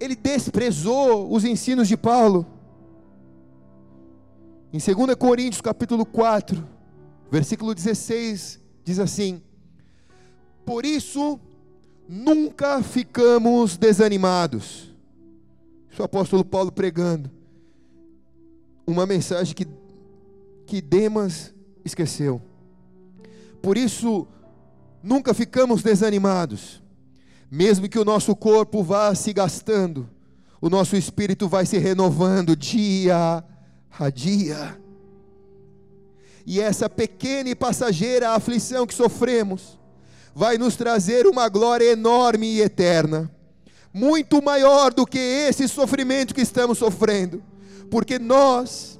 [0.00, 2.46] Ele desprezou os ensinos de Paulo.
[4.72, 6.66] Em 2 Coríntios capítulo 4,
[7.30, 9.42] versículo 16, diz assim:
[10.64, 11.38] Por isso
[12.08, 14.94] nunca ficamos desanimados.
[15.90, 17.30] Isso o apóstolo Paulo pregando.
[18.86, 19.66] Uma mensagem que,
[20.66, 22.42] que Demas esqueceu.
[23.62, 24.26] Por isso
[25.06, 26.82] Nunca ficamos desanimados,
[27.48, 30.10] mesmo que o nosso corpo vá se gastando,
[30.60, 33.44] o nosso espírito vai se renovando dia
[33.96, 34.76] a dia.
[36.44, 39.78] E essa pequena e passageira aflição que sofremos
[40.34, 43.30] vai nos trazer uma glória enorme e eterna,
[43.94, 47.40] muito maior do que esse sofrimento que estamos sofrendo,
[47.88, 48.98] porque nós,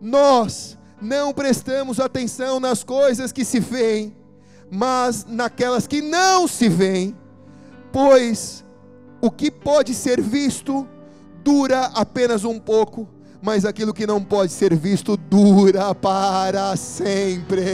[0.00, 4.14] nós não prestamos atenção nas coisas que se veem,
[4.70, 7.16] mas naquelas que não se veem,
[7.92, 8.64] pois
[9.20, 10.86] o que pode ser visto
[11.42, 13.08] dura apenas um pouco,
[13.42, 17.64] mas aquilo que não pode ser visto dura para sempre.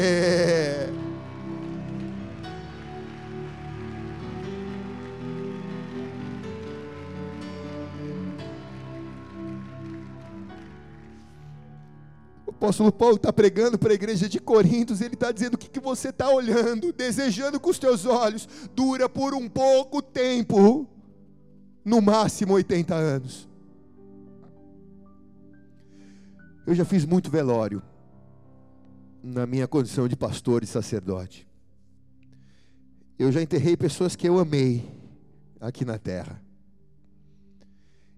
[12.56, 15.78] Apóstolo Paulo está pregando para a igreja de Coríntios, ele está dizendo: o que, que
[15.78, 20.88] você está olhando, desejando com os teus olhos, dura por um pouco tempo,
[21.84, 23.48] no máximo 80 anos.
[26.66, 27.82] Eu já fiz muito velório
[29.22, 31.46] na minha condição de pastor e sacerdote.
[33.18, 34.84] Eu já enterrei pessoas que eu amei
[35.60, 36.42] aqui na terra.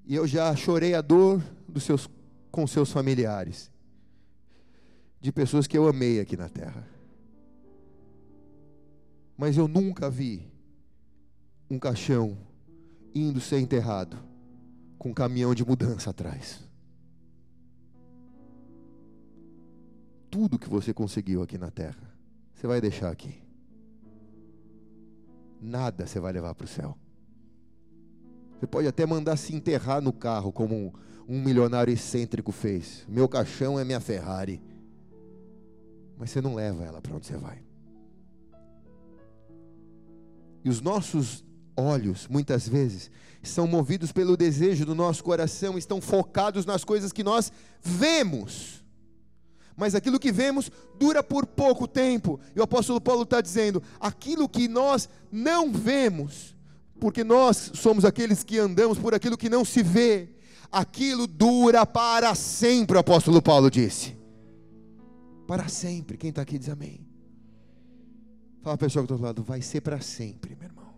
[0.07, 2.09] E eu já chorei a dor dos seus,
[2.51, 3.70] com seus familiares
[5.20, 6.87] de pessoas que eu amei aqui na terra.
[9.37, 10.50] Mas eu nunca vi
[11.70, 12.37] um caixão
[13.14, 14.18] indo ser enterrado
[14.98, 16.66] com um caminhão de mudança atrás.
[20.31, 22.14] Tudo que você conseguiu aqui na terra,
[22.54, 23.42] você vai deixar aqui.
[25.61, 26.96] Nada você vai levar para o céu.
[28.59, 30.92] Você pode até mandar se enterrar no carro, como um,
[31.28, 33.04] um milionário excêntrico fez.
[33.09, 34.61] Meu caixão é minha Ferrari
[36.18, 37.62] mas você não leva ela para onde você vai.
[40.64, 41.44] E os nossos
[41.76, 43.11] olhos, muitas vezes,
[43.42, 48.85] são movidos pelo desejo do nosso coração, estão focados nas coisas que nós vemos.
[49.76, 52.40] Mas aquilo que vemos dura por pouco tempo.
[52.54, 56.57] E o apóstolo Paulo está dizendo: aquilo que nós não vemos,
[56.98, 60.31] porque nós somos aqueles que andamos por aquilo que não se vê,
[60.70, 64.17] aquilo dura para sempre, o apóstolo Paulo disse
[65.48, 66.18] para sempre.
[66.18, 67.00] Quem está aqui diz amém.
[68.61, 70.94] Fala a pessoa que está do lado, vai ser para sempre, meu irmão.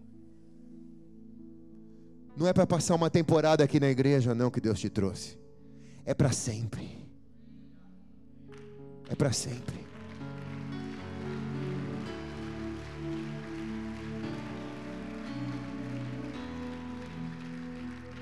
[2.36, 5.38] Não é para passar uma temporada aqui na igreja, não, que Deus te trouxe.
[6.04, 6.98] É para sempre.
[9.08, 9.86] É para sempre.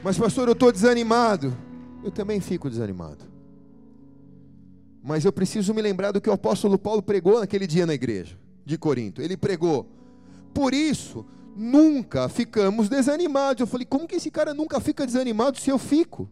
[0.04, 1.56] Mas, pastor, eu estou desanimado.
[2.04, 3.37] Eu também fico desanimado.
[5.08, 8.38] Mas eu preciso me lembrar do que o apóstolo Paulo pregou naquele dia na igreja
[8.62, 9.22] de Corinto.
[9.22, 9.88] Ele pregou:
[10.52, 11.24] Por isso,
[11.56, 13.62] nunca ficamos desanimados.
[13.62, 16.30] Eu falei: Como que esse cara nunca fica desanimado se eu fico?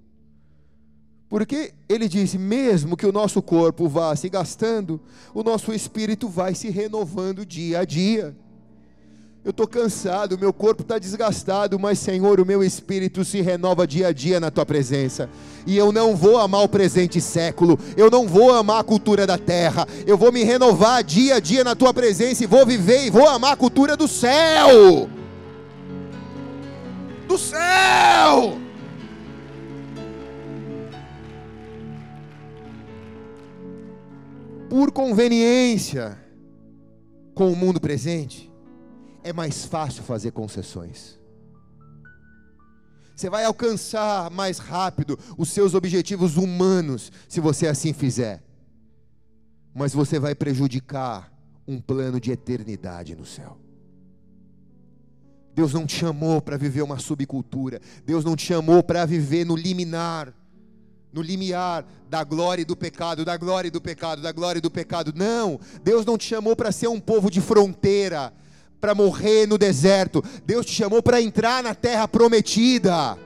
[1.27, 5.01] Porque ele disse: mesmo que o nosso corpo vá se gastando,
[5.33, 8.37] o nosso espírito vai se renovando dia a dia
[9.47, 14.09] eu estou cansado, meu corpo está desgastado, mas Senhor, o meu espírito se renova dia
[14.09, 15.31] a dia na tua presença.
[15.65, 19.39] E eu não vou amar o presente século, eu não vou amar a cultura da
[19.39, 23.11] terra, eu vou me renovar dia a dia na tua presença e vou viver e
[23.11, 25.09] vou amar a cultura do céu.
[27.29, 28.59] Do céu!
[34.69, 36.19] Por conveniência
[37.33, 38.56] com o mundo presente
[39.27, 41.19] é mais fácil fazer concessões.
[43.15, 48.41] Você vai alcançar mais rápido os seus objetivos humanos se você assim fizer.
[49.75, 51.33] Mas você vai prejudicar
[51.67, 53.59] um plano de eternidade no céu.
[55.53, 57.81] Deus não te chamou para viver uma subcultura.
[58.05, 60.33] Deus não te chamou para viver no liminar,
[61.13, 64.63] no limiar da glória e do pecado, da glória e do pecado, da glória e
[64.63, 65.13] do pecado.
[65.17, 68.33] Não, Deus não te chamou para ser um povo de fronteira
[68.87, 70.23] para morrer no deserto.
[70.45, 73.19] Deus te chamou para entrar na terra prometida.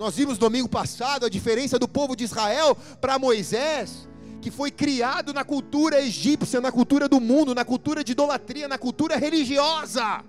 [0.00, 4.08] Nós vimos domingo passado a diferença do povo de Israel para Moisés,
[4.42, 8.78] que foi criado na cultura egípcia, na cultura do mundo, na cultura de idolatria, na
[8.78, 10.24] cultura religiosa.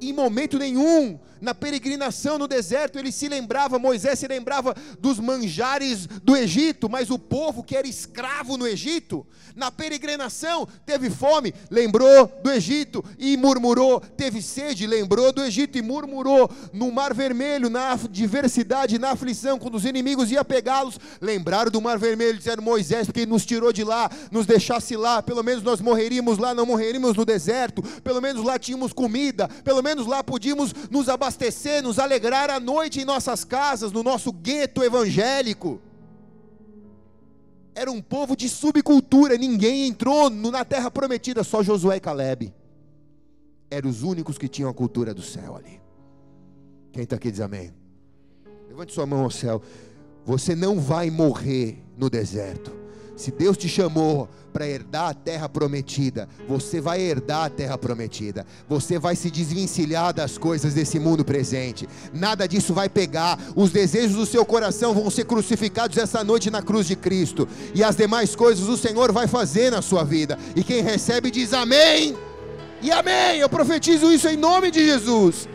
[0.00, 6.06] Em momento nenhum na peregrinação no deserto, ele se lembrava, Moisés se lembrava dos manjares
[6.06, 9.26] do Egito, mas o povo que era escravo no Egito,
[9.56, 15.82] na peregrinação teve fome, lembrou do Egito e murmurou, teve sede, lembrou do Egito e
[15.82, 21.82] murmurou, no Mar Vermelho, na diversidade, na aflição, quando os inimigos iam pegá-los, lembraram do
[21.82, 25.80] Mar Vermelho, disseram Moisés, porque nos tirou de lá, nos deixasse lá, pelo menos nós
[25.80, 30.72] morreríamos lá, não morreríamos no deserto, pelo menos lá tínhamos comida, pelo menos lá podíamos
[30.88, 35.80] nos abastecer abastecer, nos alegrar à noite em nossas casas, no nosso gueto evangélico.
[37.74, 42.54] Era um povo de subcultura, ninguém entrou na terra prometida, só Josué e Caleb.
[43.70, 45.80] Eram os únicos que tinham a cultura do céu ali.
[46.92, 47.72] Quem está aqui diz amém.
[48.68, 49.62] Levante sua mão ao céu.
[50.26, 52.81] Você não vai morrer no deserto.
[53.16, 58.46] Se Deus te chamou para herdar a terra prometida, você vai herdar a terra prometida.
[58.68, 61.88] Você vai se desvencilhar das coisas desse mundo presente.
[62.12, 63.38] Nada disso vai pegar.
[63.56, 67.48] Os desejos do seu coração vão ser crucificados essa noite na cruz de Cristo.
[67.74, 70.38] E as demais coisas o Senhor vai fazer na sua vida.
[70.54, 72.16] E quem recebe diz amém.
[72.82, 73.38] E amém.
[73.38, 75.48] Eu profetizo isso em nome de Jesus.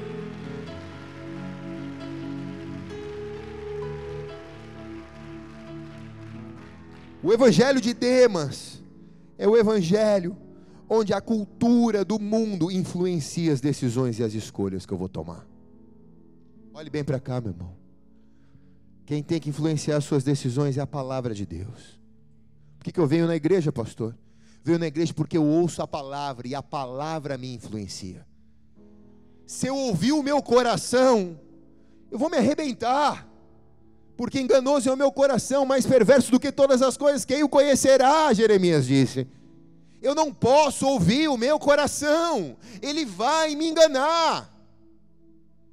[7.23, 8.81] O evangelho de Demas
[9.37, 10.37] é o evangelho
[10.89, 15.45] onde a cultura do mundo influencia as decisões e as escolhas que eu vou tomar.
[16.73, 17.75] Olhe bem para cá, meu irmão.
[19.05, 21.99] Quem tem que influenciar as suas decisões é a palavra de Deus.
[22.77, 24.15] Por que, que eu venho na igreja, pastor?
[24.63, 28.25] Venho na igreja porque eu ouço a palavra e a palavra me influencia.
[29.45, 31.39] Se eu ouvir o meu coração,
[32.11, 33.27] eu vou me arrebentar
[34.17, 37.49] porque enganoso é o meu coração, mais perverso do que todas as coisas, quem o
[37.49, 38.33] conhecerá?
[38.33, 39.27] Jeremias disse.
[40.01, 44.53] Eu não posso ouvir o meu coração, ele vai me enganar.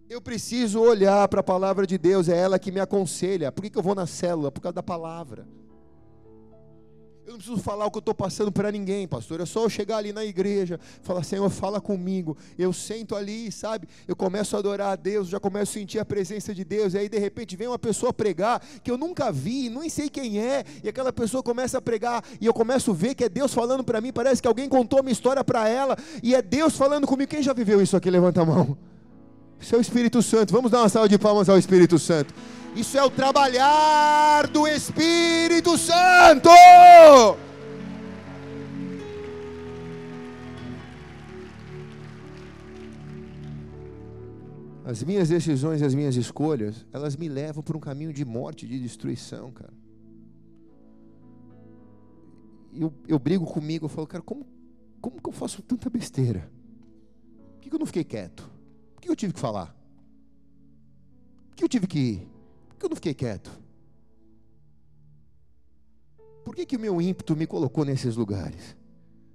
[0.08, 3.50] Eu preciso olhar para a palavra de Deus, é ela que me aconselha.
[3.50, 4.52] Por que, que eu vou na célula?
[4.52, 5.46] Por causa da palavra.
[7.26, 9.40] Eu não preciso falar o que eu estou passando para ninguém, pastor.
[9.40, 12.36] É só eu chegar ali na igreja, falar, Senhor, fala comigo.
[12.58, 13.88] Eu sento ali, sabe?
[14.06, 16.92] Eu começo a adorar a Deus, já começo a sentir a presença de Deus.
[16.92, 20.38] E aí, de repente, vem uma pessoa pregar que eu nunca vi, nem sei quem
[20.38, 20.64] é.
[20.82, 23.82] E aquela pessoa começa a pregar e eu começo a ver que é Deus falando
[23.82, 24.12] para mim.
[24.12, 27.30] Parece que alguém contou uma história para ela e é Deus falando comigo.
[27.30, 28.10] Quem já viveu isso aqui?
[28.10, 28.76] Levanta a mão.
[29.58, 30.52] Isso é Espírito Santo.
[30.52, 32.34] Vamos dar uma salva de palmas ao Espírito Santo.
[32.76, 36.50] Isso é o trabalhar do Espírito Santo.
[44.84, 48.80] As minhas decisões, as minhas escolhas, elas me levam por um caminho de morte, de
[48.80, 49.72] destruição, cara.
[52.74, 54.44] Eu, eu brigo comigo, eu falo, cara, como,
[55.00, 56.50] como que eu faço tanta besteira?
[57.52, 58.50] Por que, que eu não fiquei quieto?
[58.94, 59.74] Por que eu tive que falar?
[61.50, 62.33] Por que eu tive que ir?
[62.84, 63.50] Que eu não fiquei quieto?
[66.44, 68.76] Por que, que o meu ímpeto me colocou nesses lugares,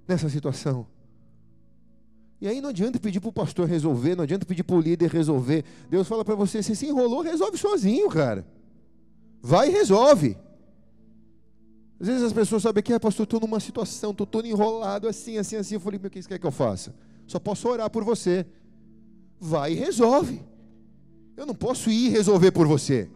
[0.06, 0.86] nessa situação?
[2.40, 5.10] E aí não adianta pedir para o pastor resolver, não adianta pedir para o líder
[5.10, 5.64] resolver.
[5.90, 8.46] Deus fala para você: você se enrolou, resolve sozinho, cara.
[9.42, 10.38] Vai e resolve.
[11.98, 15.36] Às vezes as pessoas sabem que, ah, pastor, estou numa situação, estou todo enrolado assim,
[15.36, 15.74] assim, assim.
[15.74, 16.94] Eu falei, meu, o que você quer que eu faça?
[17.26, 18.46] Só posso orar por você.
[19.38, 20.40] Vai e resolve.
[21.36, 23.10] Eu não posso ir resolver por você.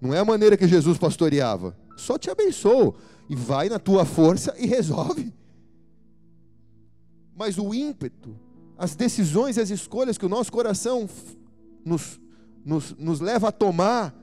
[0.00, 1.76] Não é a maneira que Jesus pastoreava.
[1.96, 2.94] Só te abençoo
[3.28, 5.32] e vai na tua força e resolve.
[7.34, 8.36] Mas o ímpeto,
[8.76, 11.08] as decisões e as escolhas que o nosso coração
[11.84, 12.20] nos,
[12.64, 14.14] nos, nos leva a tomar,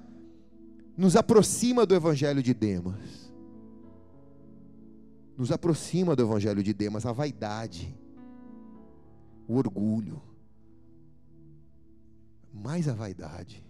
[0.97, 3.31] nos aproxima do Evangelho de Demas.
[5.37, 7.93] Nos aproxima do Evangelho de Demas, a vaidade,
[9.45, 10.21] o orgulho,
[12.53, 13.64] mais a vaidade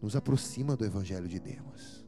[0.00, 2.06] nos aproxima do Evangelho de Deus.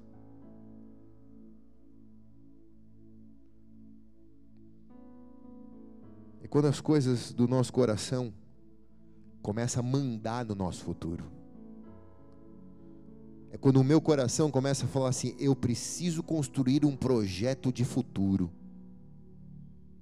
[6.42, 8.32] É quando as coisas do nosso coração
[9.42, 11.24] começam a mandar no nosso futuro.
[13.52, 17.84] É quando o meu coração começa a falar assim: eu preciso construir um projeto de
[17.84, 18.50] futuro.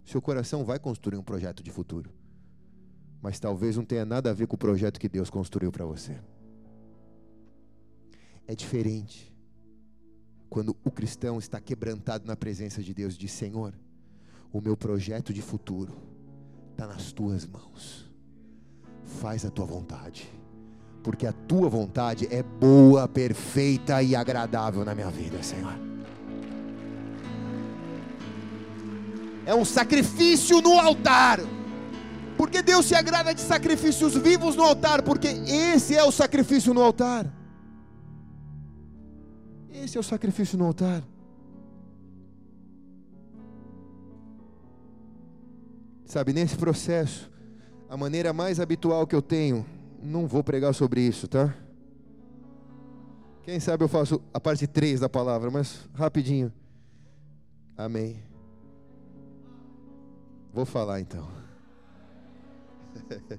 [0.05, 2.11] Seu coração vai construir um projeto de futuro,
[3.20, 6.18] mas talvez não tenha nada a ver com o projeto que Deus construiu para você
[8.49, 9.30] é diferente.
[10.49, 13.74] Quando o cristão está quebrantado na presença de Deus, diz: Senhor,
[14.51, 15.92] o meu projeto de futuro
[16.72, 18.09] está nas tuas mãos.
[19.20, 20.28] Faz a tua vontade,
[21.03, 25.74] porque a tua vontade é boa, perfeita e agradável na minha vida, Senhor.
[29.44, 31.40] É um sacrifício no altar.
[32.36, 36.80] Porque Deus se agrada de sacrifícios vivos no altar, porque esse é o sacrifício no
[36.80, 37.26] altar.
[39.84, 41.02] Esse é o sacrifício no altar.
[46.04, 47.30] Sabe, nesse processo,
[47.88, 49.64] a maneira mais habitual que eu tenho,
[50.02, 51.54] não vou pregar sobre isso, tá?
[53.42, 56.52] Quem sabe eu faço a parte 3 da palavra, mas rapidinho.
[57.76, 58.22] Amém.
[60.52, 61.28] Vou falar então.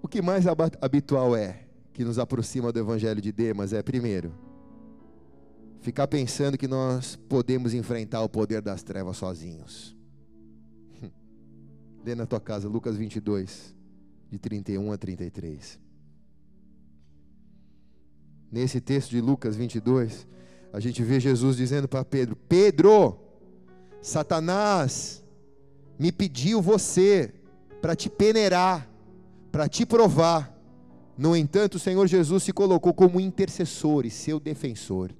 [0.00, 0.46] o que mais
[0.80, 4.32] habitual é que nos aproxima do evangelho de Demas é primeiro,
[5.80, 9.96] ficar pensando que nós podemos enfrentar o poder das trevas sozinhos.
[12.04, 13.74] Lê na tua casa Lucas 22,
[14.30, 15.78] de 31 a 33.
[18.50, 20.26] Nesse texto de Lucas 22,
[20.72, 23.18] a gente vê Jesus dizendo para Pedro: Pedro,
[24.00, 25.22] Satanás
[25.98, 27.34] me pediu você
[27.80, 28.88] para te peneirar,
[29.52, 30.56] para te provar.
[31.16, 35.10] No entanto, o Senhor Jesus se colocou como intercessor e seu defensor.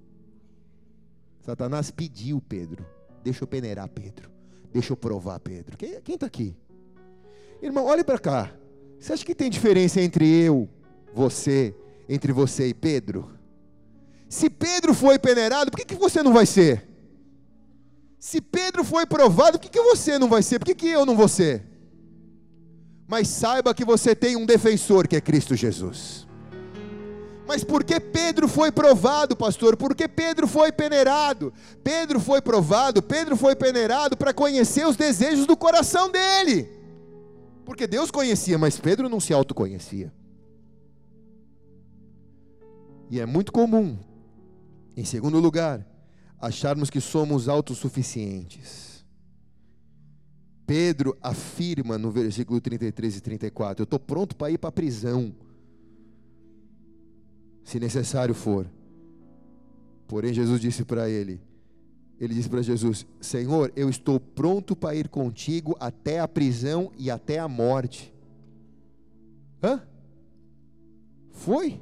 [1.49, 2.85] Satanás pediu Pedro:
[3.25, 4.31] Deixa eu peneirar Pedro.
[4.71, 5.79] Deixa eu provar Pedro.
[5.79, 6.55] Quem está aqui?
[7.63, 8.53] Irmão, olhe para cá.
[9.01, 10.69] Você acha que tem diferença entre eu,
[11.15, 11.75] você,
[12.07, 13.31] entre você e Pedro?
[14.29, 16.87] Se Pedro foi peneirado, por que, que você não vai ser?
[18.19, 20.59] Se Pedro foi provado, por que, que você não vai ser?
[20.59, 21.65] Por que, que eu não vou ser?
[23.07, 26.29] Mas saiba que você tem um defensor que é Cristo Jesus.
[27.49, 29.75] Mas por que Pedro foi provado, pastor?
[29.75, 31.51] Por que Pedro foi peneirado?
[31.83, 36.69] Pedro foi provado, Pedro foi peneirado para conhecer os desejos do coração dele.
[37.65, 40.13] Porque Deus conhecia, mas Pedro não se autoconhecia.
[43.11, 43.99] E é muito comum,
[44.95, 45.87] em segundo lugar,
[46.39, 49.07] acharmos que somos autossuficientes.
[50.67, 55.35] Pedro afirma no versículo 33 e 34: Eu estou pronto para ir para a prisão,
[57.69, 58.67] se necessário for.
[60.07, 61.39] Porém, Jesus disse para ele:
[62.19, 67.11] Ele disse para Jesus: Senhor, eu estou pronto para ir contigo até a prisão e
[67.11, 68.11] até a morte.
[69.63, 69.83] Hã?
[71.31, 71.79] Foi?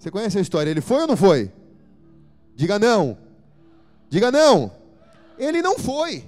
[0.00, 0.68] Você conhece a história?
[0.68, 1.52] Ele foi ou não foi?
[2.56, 3.16] Diga não.
[4.10, 4.72] Diga não.
[5.38, 6.24] Ele não foi.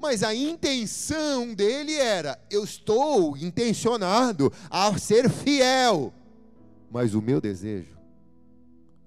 [0.00, 6.12] Mas a intenção dele era: eu estou intencionado a ser fiel.
[6.94, 7.98] Mas o meu desejo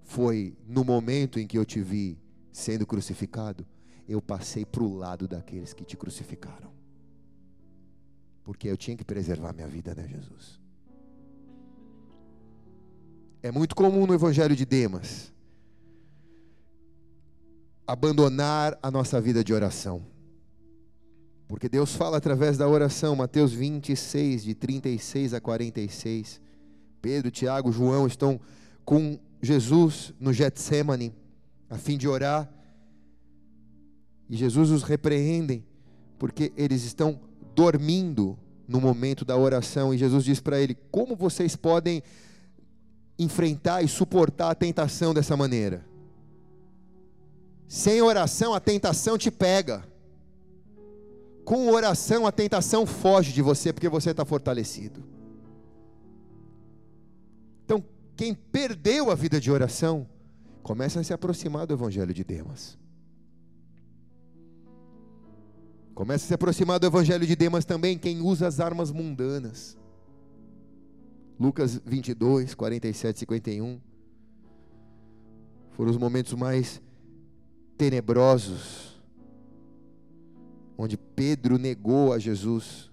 [0.03, 2.19] foi no momento em que eu te vi
[2.51, 3.65] sendo crucificado,
[4.09, 6.69] eu passei para o lado daqueles que te crucificaram.
[8.43, 10.59] Porque eu tinha que preservar minha vida, né, Jesus?
[13.41, 15.33] É muito comum no Evangelho de Demas
[17.88, 20.05] abandonar a nossa vida de oração.
[21.47, 26.47] Porque Deus fala através da oração, Mateus 26, de 36 a 46.
[27.08, 28.38] Pedro, Tiago, João estão
[28.84, 31.16] com Jesus no Getsemane,
[31.70, 32.51] a fim de orar.
[34.30, 35.64] E Jesus os repreende,
[36.20, 37.18] porque eles estão
[37.55, 38.38] dormindo
[38.68, 39.93] no momento da oração.
[39.93, 42.03] E Jesus diz para ele: Como vocês podem
[43.18, 45.86] enfrentar e suportar a tentação dessa maneira.
[47.70, 49.88] Sem oração, a tentação te pega.
[51.45, 55.16] Com oração, a tentação foge de você, porque você está fortalecido.
[58.18, 60.09] Quem perdeu a vida de oração,
[60.63, 62.78] começa a se aproximar do Evangelho de Demas.
[65.93, 69.78] Começa a se aproximar do Evangelho de Demas também quem usa as armas mundanas.
[71.39, 73.80] Lucas 22, 47, 51.
[75.72, 76.82] Foram os momentos mais
[77.78, 78.99] tenebrosos,
[80.76, 82.91] onde Pedro negou a Jesus,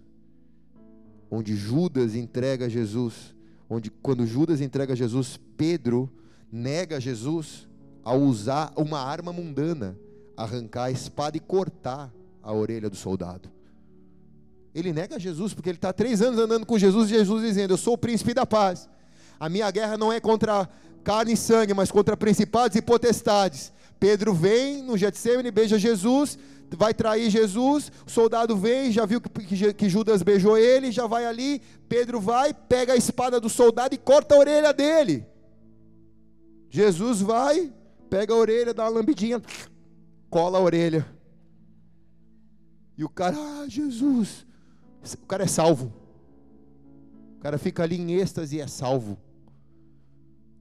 [1.30, 3.34] onde Judas entrega a Jesus,
[3.68, 6.10] onde quando Judas entrega Jesus, Pedro
[6.50, 7.66] nega Jesus
[8.02, 9.98] ao usar uma arma mundana,
[10.36, 12.12] arrancar a espada e cortar
[12.42, 13.50] a orelha do soldado.
[14.74, 17.78] Ele nega Jesus, porque ele está três anos andando com Jesus, e Jesus dizendo: Eu
[17.78, 18.88] sou o príncipe da paz.
[19.38, 20.68] A minha guerra não é contra
[21.02, 23.72] carne e sangue, mas contra principados e potestades.
[24.00, 26.38] Pedro vem no Getsemane, beija Jesus,
[26.74, 27.90] vai trair Jesus.
[28.06, 31.60] O soldado vem, já viu que, Judas beijou ele, já vai ali.
[31.88, 35.26] Pedro vai, pega a espada do soldado e corta a orelha dele.
[36.70, 37.72] Jesus vai,
[38.10, 39.40] pega a orelha, dá uma lambidinha,
[40.28, 41.06] cola a orelha.
[42.96, 44.46] E o cara, ah, Jesus,
[45.22, 45.92] o cara é salvo.
[47.36, 49.18] O cara fica ali em êxtase e é salvo.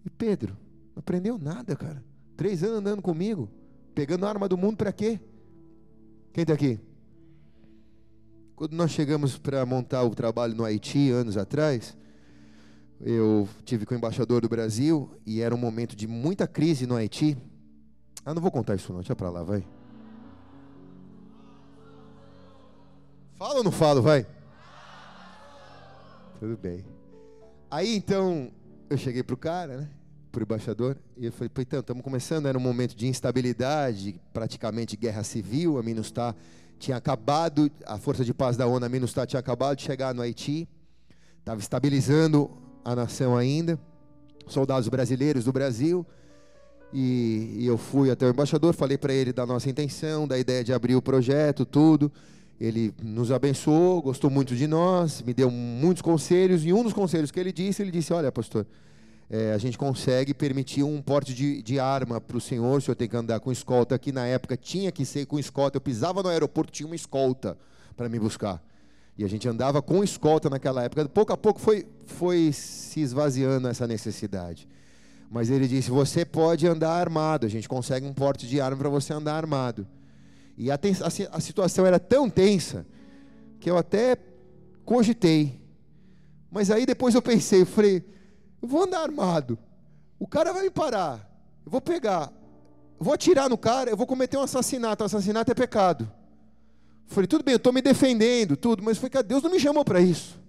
[0.05, 0.57] E Pedro,
[0.93, 2.03] não aprendeu nada, cara.
[2.35, 3.49] Três anos andando comigo,
[3.95, 5.19] pegando a arma do mundo para quê?
[6.33, 6.79] Quem está aqui?
[8.55, 11.95] Quando nós chegamos para montar o trabalho no Haiti, anos atrás,
[12.99, 16.95] eu tive com o embaixador do Brasil e era um momento de muita crise no
[16.95, 17.37] Haiti.
[18.25, 19.63] Ah, não vou contar isso não, deixa para lá, vai.
[23.35, 24.25] Fala ou não falo, vai?
[26.39, 26.83] Tudo bem.
[27.69, 28.51] Aí então,
[28.89, 29.89] eu cheguei pro cara, né?
[30.33, 35.21] Pro embaixador, e eu falei, então, estamos começando, era um momento de instabilidade, praticamente guerra
[35.21, 36.35] civil, a MINUSTAH
[36.79, 40.23] tinha acabado, a Força de Paz da ONU, a MINUSTAH tinha acabado de chegar no
[40.23, 40.67] Haiti,
[41.37, 42.49] estava estabilizando
[42.83, 43.79] a nação ainda,
[44.47, 46.03] soldados brasileiros do Brasil,
[46.91, 50.63] e, e eu fui até o embaixador, falei para ele da nossa intenção, da ideia
[50.63, 52.11] de abrir o projeto, tudo,
[52.59, 57.29] ele nos abençoou, gostou muito de nós, me deu muitos conselhos, e um dos conselhos
[57.29, 58.65] que ele disse, ele disse, olha pastor,
[59.33, 62.93] é, a gente consegue permitir um porte de, de arma para o senhor, o senhor
[62.93, 66.21] tem que andar com escolta, aqui na época tinha que ser com escolta, eu pisava
[66.21, 67.57] no aeroporto, tinha uma escolta
[67.97, 68.63] para me buscar,
[69.17, 73.67] e a gente andava com escolta naquela época, pouco a pouco foi, foi se esvaziando
[73.67, 74.69] essa necessidade,
[75.31, 78.89] mas ele disse, você pode andar armado, a gente consegue um porte de arma para
[78.89, 79.87] você andar armado,
[80.55, 82.85] e a, a, a situação era tão tensa
[83.59, 84.15] que eu até
[84.85, 85.59] cogitei.
[86.51, 88.05] Mas aí depois eu pensei, eu falei,
[88.63, 89.59] eu vou andar armado.
[90.17, 91.29] O cara vai me parar.
[91.65, 92.31] Eu vou pegar,
[92.97, 95.03] eu vou atirar no cara, eu vou cometer um assassinato.
[95.03, 96.09] Assassinato é pecado.
[97.07, 99.83] Falei, tudo bem, eu estou me defendendo, tudo, mas foi que Deus não me chamou
[99.83, 100.41] para isso.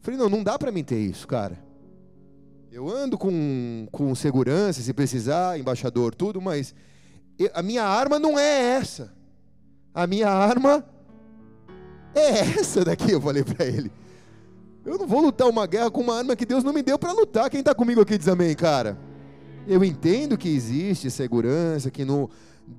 [0.00, 1.62] Falei, não, não dá para mim ter isso, cara.
[2.72, 6.74] Eu ando com, com segurança, se precisar, embaixador, tudo, mas
[7.38, 9.12] eu, a minha arma não é essa.
[9.94, 10.84] A minha arma
[12.14, 13.92] é essa daqui, eu falei para ele.
[14.84, 17.12] Eu não vou lutar uma guerra com uma arma que Deus não me deu para
[17.12, 17.48] lutar.
[17.48, 18.98] Quem está comigo aqui diz amém, cara.
[19.66, 22.28] Eu entendo que existe segurança, que no,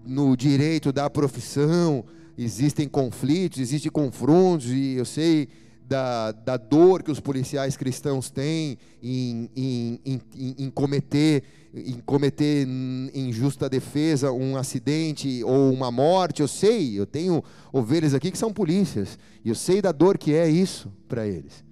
[0.05, 2.05] no direito da profissão
[2.37, 5.47] existem conflitos, existem confrontos, e eu sei
[5.87, 11.43] da, da dor que os policiais cristãos têm em, em, em, em cometer
[11.77, 12.65] em cometer
[13.13, 17.43] em justa defesa um acidente ou uma morte, eu sei, eu tenho
[17.73, 21.64] ovelhas aqui que são polícias, e eu sei da dor que é isso para eles.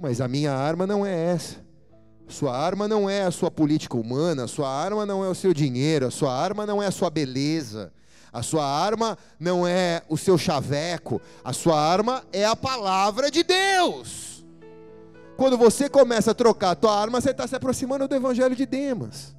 [0.00, 1.56] Mas a minha arma não é essa.
[2.28, 6.06] Sua arma não é a sua política humana, sua arma não é o seu dinheiro,
[6.06, 7.90] a sua arma não é a sua beleza,
[8.30, 13.42] a sua arma não é o seu chaveco, a sua arma é a palavra de
[13.42, 14.44] Deus.
[15.38, 18.66] Quando você começa a trocar a tua arma, você está se aproximando do evangelho de
[18.66, 19.34] Demas.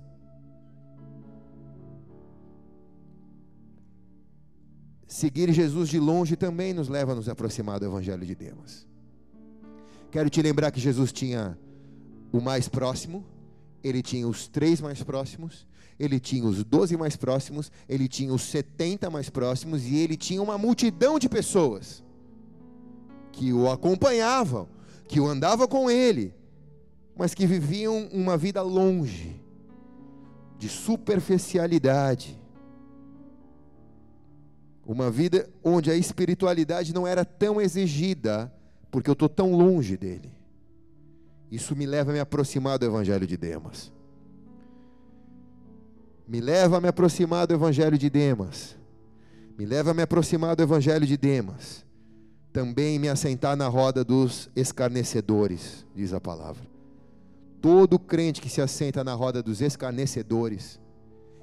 [5.07, 8.88] Seguir Jesus de longe também nos leva a nos aproximar do evangelho de Demas.
[10.11, 11.57] Quero te lembrar que Jesus tinha
[12.31, 13.23] o mais próximo,
[13.83, 15.67] ele tinha os três mais próximos,
[15.99, 20.41] ele tinha os doze mais próximos, ele tinha os setenta mais próximos e ele tinha
[20.41, 22.03] uma multidão de pessoas
[23.31, 24.67] que o acompanhavam,
[25.07, 26.33] que o andavam com ele,
[27.15, 29.39] mas que viviam uma vida longe,
[30.57, 32.41] de superficialidade,
[34.85, 38.51] uma vida onde a espiritualidade não era tão exigida
[38.91, 40.31] porque eu estou tão longe dele.
[41.51, 43.91] Isso me leva a me aproximar do Evangelho de Demas.
[46.27, 48.77] Me leva a me aproximar do Evangelho de Demas.
[49.57, 51.85] Me leva a me aproximar do Evangelho de Demas.
[52.53, 56.63] Também me assentar na roda dos escarnecedores, diz a palavra.
[57.61, 60.79] Todo crente que se assenta na roda dos escarnecedores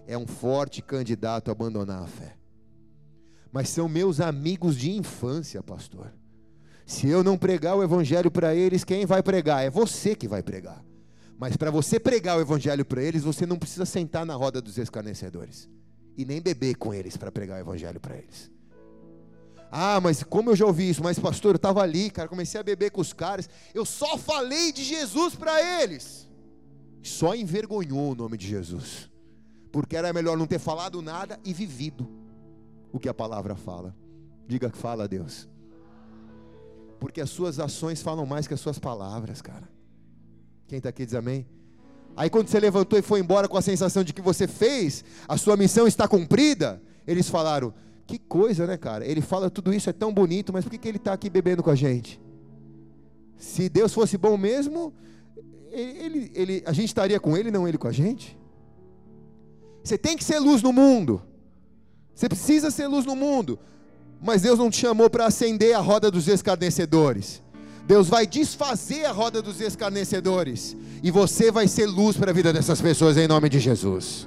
[0.06, 2.36] é um forte candidato a abandonar a fé.
[3.52, 6.12] Mas são meus amigos de infância, pastor.
[6.86, 9.64] Se eu não pregar o evangelho para eles, quem vai pregar?
[9.64, 10.84] É você que vai pregar.
[11.36, 14.78] Mas para você pregar o evangelho para eles, você não precisa sentar na roda dos
[14.78, 15.68] escarnecedores
[16.16, 18.50] e nem beber com eles para pregar o evangelho para eles.
[19.70, 22.64] Ah, mas como eu já ouvi isso, mas pastor, eu estava ali, cara, comecei a
[22.64, 26.30] beber com os caras, eu só falei de Jesus para eles.
[27.02, 29.10] Só envergonhou o nome de Jesus.
[29.72, 32.08] Porque era melhor não ter falado nada e vivido
[32.92, 33.94] o que a palavra fala.
[34.46, 35.48] Diga que fala Deus.
[36.98, 39.68] Porque as suas ações falam mais que as suas palavras, cara.
[40.66, 41.46] Quem está aqui diz amém?
[42.16, 45.36] Aí quando você levantou e foi embora com a sensação de que você fez, a
[45.36, 47.74] sua missão está cumprida, eles falaram:
[48.06, 49.04] que coisa, né, cara?
[49.04, 51.62] Ele fala tudo isso, é tão bonito, mas por que, que ele está aqui bebendo
[51.62, 52.20] com a gente?
[53.36, 54.94] Se Deus fosse bom mesmo,
[55.70, 58.38] ele, ele, a gente estaria com ele, não ele com a gente?
[59.84, 61.22] Você tem que ser luz no mundo.
[62.14, 63.58] Você precisa ser luz no mundo.
[64.20, 67.42] Mas Deus não te chamou para acender a roda dos escarnecedores.
[67.86, 70.76] Deus vai desfazer a roda dos escarnecedores.
[71.02, 74.26] E você vai ser luz para a vida dessas pessoas em nome de Jesus.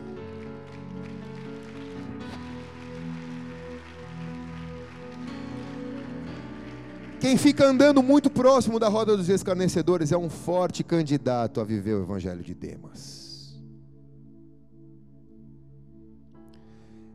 [7.20, 11.96] Quem fica andando muito próximo da roda dos escarnecedores é um forte candidato a viver
[11.96, 13.60] o evangelho de Demas.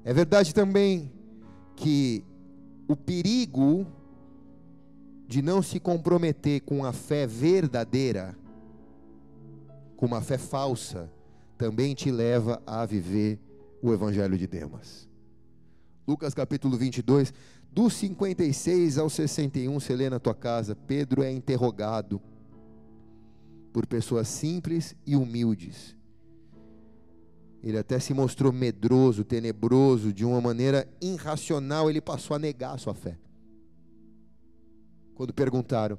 [0.04, 1.10] É verdade também
[1.74, 2.22] que
[2.86, 3.86] o perigo
[5.26, 8.36] de não se comprometer com a fé verdadeira,
[9.96, 11.10] com uma fé falsa,
[11.56, 13.38] também te leva a viver
[13.82, 15.08] o Evangelho de Demas.
[16.06, 17.32] Lucas capítulo 22,
[17.72, 22.20] dos 56 ao 61, você lê na tua casa, Pedro é interrogado
[23.72, 25.96] por pessoas simples e humildes,
[27.64, 32.78] ele até se mostrou medroso, tenebroso, de uma maneira irracional, ele passou a negar a
[32.78, 33.18] sua fé.
[35.14, 35.98] Quando perguntaram: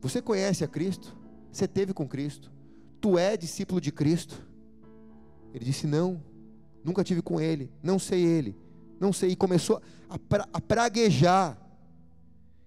[0.00, 1.16] Você conhece a Cristo?
[1.50, 2.52] Você teve com Cristo?
[3.00, 4.40] Tu é discípulo de Cristo?
[5.52, 6.22] Ele disse: Não,
[6.84, 8.56] nunca tive com ele, não sei ele,
[9.00, 9.30] não sei.
[9.30, 11.58] E começou a, pra, a praguejar.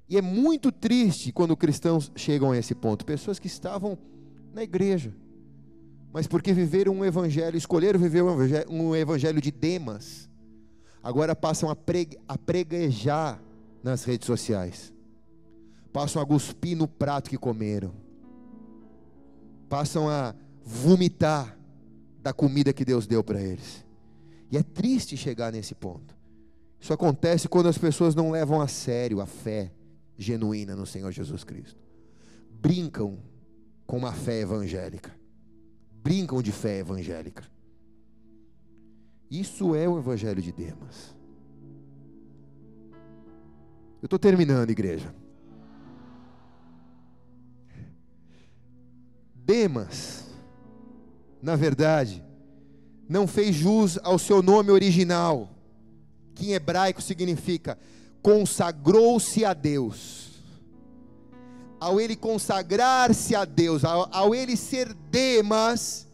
[0.09, 3.97] E é muito triste quando cristãos chegam a esse ponto pessoas que estavam
[4.53, 5.15] na igreja
[6.15, 10.29] mas porque viveram um evangelho, escolheram viver um evangelho, um evangelho de Demas,
[11.03, 13.43] agora passam a, preg, a preguejar
[13.83, 14.93] nas redes sociais,
[15.91, 17.91] passam a cuspir no prato que comeram,
[19.67, 21.59] passam a vomitar
[22.23, 23.83] da comida que Deus deu para eles.
[24.49, 26.15] E é triste chegar nesse ponto.
[26.79, 29.69] Isso acontece quando as pessoas não levam a sério a fé
[30.17, 31.77] genuína no Senhor Jesus Cristo.
[32.49, 33.19] Brincam
[33.85, 35.24] com uma fé evangélica.
[36.05, 37.41] Brincam de fé evangélica.
[39.27, 41.15] Isso é o evangelho de Demas.
[44.03, 45.11] Eu estou terminando, igreja.
[49.33, 50.27] Demas,
[51.41, 52.23] na verdade,
[53.09, 55.49] não fez jus ao seu nome original,
[56.35, 57.79] que em hebraico significa
[58.21, 60.34] consagrou-se a Deus.
[61.85, 66.07] Ao ele consagrar-se a Deus, ao, ao ele ser Demas,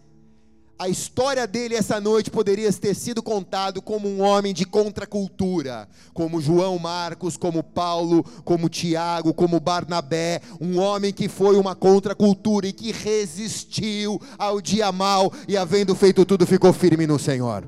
[0.77, 6.41] a história dele essa noite poderia ter sido contado como um homem de contracultura, como
[6.41, 12.73] João Marcos, como Paulo, como Tiago, como Barnabé, um homem que foi uma contracultura e
[12.73, 17.65] que resistiu ao dia mal e havendo feito tudo ficou firme no Senhor.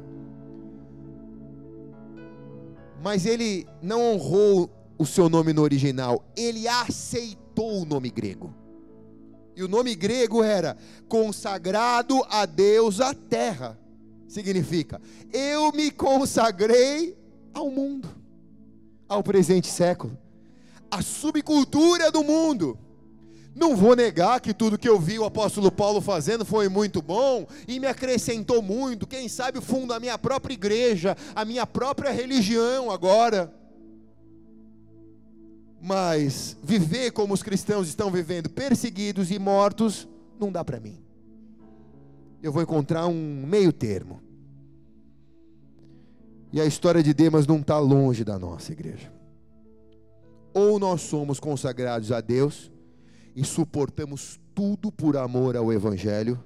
[3.01, 8.53] Mas ele não honrou o seu nome no original, ele aceitou o nome grego.
[9.55, 10.75] E o nome grego era
[11.07, 13.77] consagrado a Deus a terra.
[14.27, 14.99] Significa,
[15.31, 17.15] eu me consagrei
[17.53, 18.09] ao mundo,
[19.07, 20.17] ao presente século,
[20.89, 22.79] à subcultura do mundo.
[23.55, 27.45] Não vou negar que tudo que eu vi o apóstolo Paulo fazendo foi muito bom
[27.67, 29.05] e me acrescentou muito.
[29.05, 33.53] Quem sabe fundo a minha própria igreja, a minha própria religião agora.
[35.85, 40.07] Mas viver como os cristãos estão vivendo, perseguidos e mortos,
[40.39, 40.97] não dá para mim.
[42.41, 44.21] Eu vou encontrar um meio termo.
[46.53, 49.11] E a história de Demas não está longe da nossa igreja.
[50.53, 52.71] Ou nós somos consagrados a Deus
[53.35, 56.41] e suportamos tudo por amor ao Evangelho,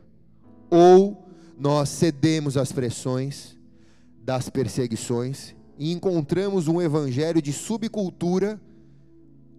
[0.71, 3.55] ou nós cedemos às pressões
[4.19, 8.59] das perseguições e encontramos um Evangelho de subcultura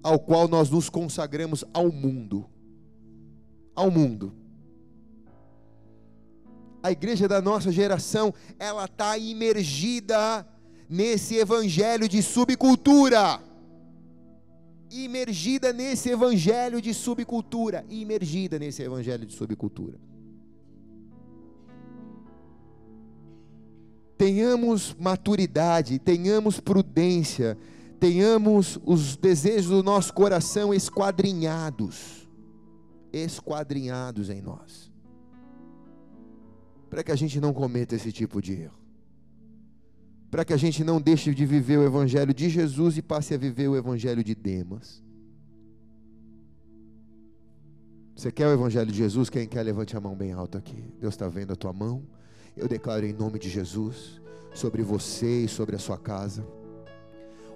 [0.08, 2.48] ao qual nós nos consagramos ao mundo.
[3.74, 4.32] Ao mundo.
[6.82, 10.48] A igreja da nossa geração, ela está imergida
[10.88, 13.38] nesse evangelho de subcultura.
[14.90, 17.84] Imergida nesse evangelho de subcultura.
[17.90, 19.98] Imergida nesse evangelho de subcultura.
[24.16, 27.58] Tenhamos maturidade, tenhamos prudência
[27.98, 32.28] tenhamos os desejos do nosso coração esquadrinhados,
[33.12, 34.90] esquadrinhados em nós,
[36.88, 38.78] para que a gente não cometa esse tipo de erro,
[40.30, 43.38] para que a gente não deixe de viver o Evangelho de Jesus e passe a
[43.38, 45.02] viver o Evangelho de Demas.
[48.14, 49.30] Você quer o Evangelho de Jesus?
[49.30, 50.92] Quem quer, levante a mão bem alto aqui.
[51.00, 52.02] Deus está vendo a tua mão.
[52.56, 54.20] Eu declaro em nome de Jesus
[54.52, 56.44] sobre você e sobre a sua casa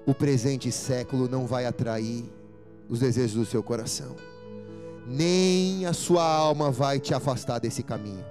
[0.07, 2.25] o presente século não vai atrair
[2.89, 4.17] os desejos do seu coração,
[5.07, 8.25] nem a sua alma vai te afastar desse caminho,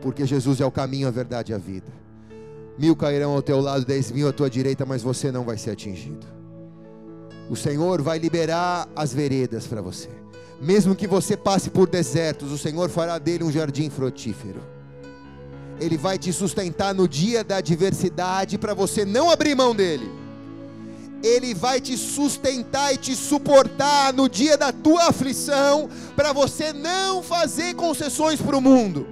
[0.00, 1.92] porque Jesus é o caminho, a verdade e a vida.
[2.78, 5.70] Mil cairão ao teu lado, dez mil à tua direita, mas você não vai ser
[5.70, 6.26] atingido.
[7.50, 10.08] O Senhor vai liberar as veredas para você.
[10.60, 14.60] Mesmo que você passe por desertos, o Senhor fará dele um jardim frutífero.
[15.80, 20.19] Ele vai te sustentar no dia da adversidade para você não abrir mão dele.
[21.22, 27.22] Ele vai te sustentar e te suportar no dia da tua aflição, para você não
[27.22, 29.06] fazer concessões para o mundo.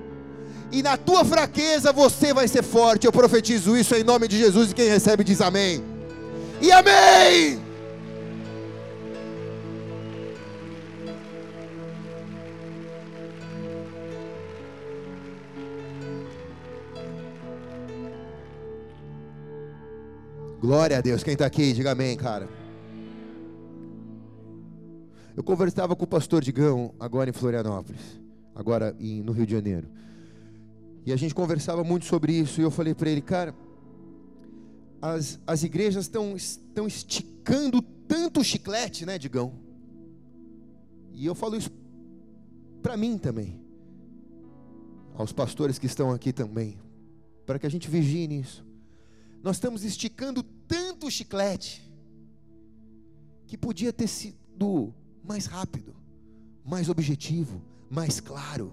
[0.70, 3.06] E na tua fraqueza você vai ser forte.
[3.06, 5.82] Eu profetizo isso em nome de Jesus e quem recebe diz amém.
[6.61, 7.68] E amém!
[20.61, 21.22] Glória a Deus.
[21.22, 22.48] Quem está aqui, diga amém, cara.
[25.36, 28.00] Eu conversava com o pastor Digão, agora em Florianópolis,
[28.56, 29.88] agora em, no Rio de Janeiro.
[31.06, 32.61] E a gente conversava muito sobre isso.
[32.61, 33.54] E eu falei para ele, cara,
[35.00, 36.34] as, as igrejas estão
[36.88, 39.52] esticando tanto o chiclete, né, Digão?
[41.12, 41.70] E eu falo isso
[42.82, 43.61] para mim também,
[45.14, 46.78] aos pastores que estão aqui também,
[47.46, 48.68] para que a gente vigie nisso.
[49.43, 51.89] Nós estamos esticando tanto o chiclete
[53.47, 55.95] que podia ter sido mais rápido,
[56.64, 58.72] mais objetivo, mais claro,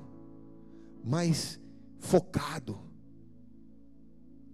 [1.04, 1.60] mais
[2.00, 2.78] focado.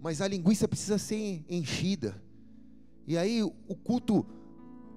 [0.02, 2.22] Mas a linguiça precisa ser enchida.
[3.08, 4.26] E aí o culto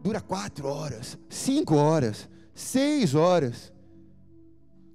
[0.02, 3.72] dura quatro horas, cinco horas, seis horas.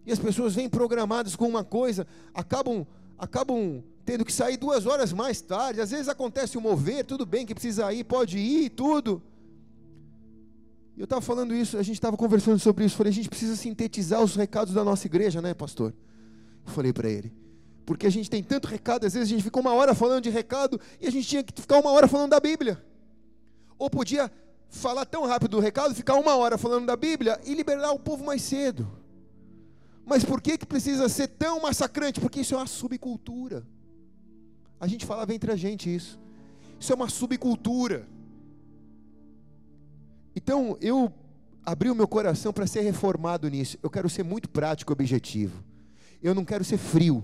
[0.06, 2.86] E as pessoas vêm programadas com uma coisa, acabam,
[3.20, 5.82] acabam tendo que sair duas horas mais tarde.
[5.82, 9.22] Às vezes acontece o mover, tudo bem que precisa ir, pode ir, tudo.
[10.98, 12.98] Eu estava falando isso, a gente estava conversando sobre isso.
[12.98, 15.94] Falei, a gente precisa sintetizar os recados da nossa igreja, né, pastor?
[16.66, 17.32] Eu falei para ele.
[17.86, 20.30] Porque a gente tem tanto recado, às vezes a gente fica uma hora falando de
[20.30, 22.84] recado e a gente tinha que ficar uma hora falando da Bíblia.
[23.78, 24.32] Ou podia
[24.70, 28.26] falar tão rápido do recado, ficar uma hora falando da Bíblia e liberar o povo
[28.26, 28.99] mais cedo.
[30.10, 32.20] Mas por que, que precisa ser tão massacrante?
[32.20, 33.64] Porque isso é uma subcultura.
[34.80, 36.20] A gente falava entre a gente isso.
[36.80, 38.08] Isso é uma subcultura.
[40.36, 41.14] Então eu
[41.64, 43.78] abri o meu coração para ser reformado nisso.
[43.84, 45.64] Eu quero ser muito prático e objetivo.
[46.24, 47.24] Eu não quero ser frio,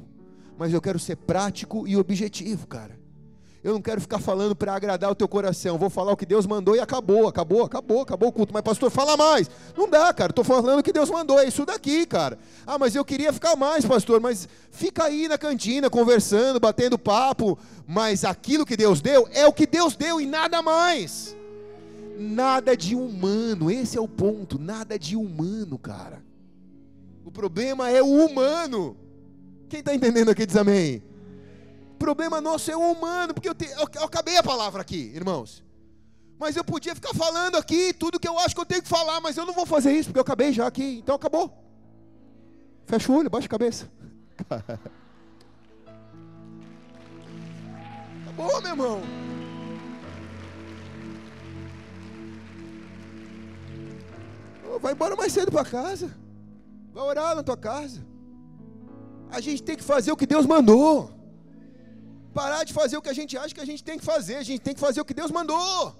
[0.56, 3.00] mas eu quero ser prático e objetivo, cara.
[3.66, 5.76] Eu não quero ficar falando para agradar o teu coração.
[5.76, 8.54] Vou falar o que Deus mandou e acabou, acabou, acabou, acabou o culto.
[8.54, 9.50] Mas pastor, fala mais.
[9.76, 10.30] Não dá, cara.
[10.30, 11.40] Estou falando o que Deus mandou.
[11.40, 12.38] É isso daqui, cara.
[12.64, 14.22] Ah, mas eu queria ficar mais, pastor.
[14.22, 17.58] Mas fica aí na cantina conversando, batendo papo.
[17.88, 21.36] Mas aquilo que Deus deu é o que Deus deu e nada mais.
[22.20, 23.72] Nada de humano.
[23.72, 24.60] Esse é o ponto.
[24.60, 26.22] Nada de humano, cara.
[27.26, 28.96] O problema é o humano.
[29.68, 31.15] Quem está entendendo aqui diz amém.
[32.06, 35.64] Problema nosso é humano, porque eu, te, eu, eu acabei a palavra aqui, irmãos.
[36.38, 39.20] Mas eu podia ficar falando aqui tudo que eu acho que eu tenho que falar,
[39.22, 41.52] mas eu não vou fazer isso, porque eu acabei já aqui, então acabou.
[42.86, 43.90] Fecha o olho, baixa a cabeça.
[48.22, 49.02] acabou, meu irmão.
[54.80, 56.16] Vai embora mais cedo para casa.
[56.94, 58.06] Vai orar na tua casa.
[59.32, 61.15] A gente tem que fazer o que Deus mandou.
[62.36, 64.36] Parar de fazer o que a gente acha que a gente tem que fazer.
[64.36, 65.96] A gente tem que fazer o que Deus mandou.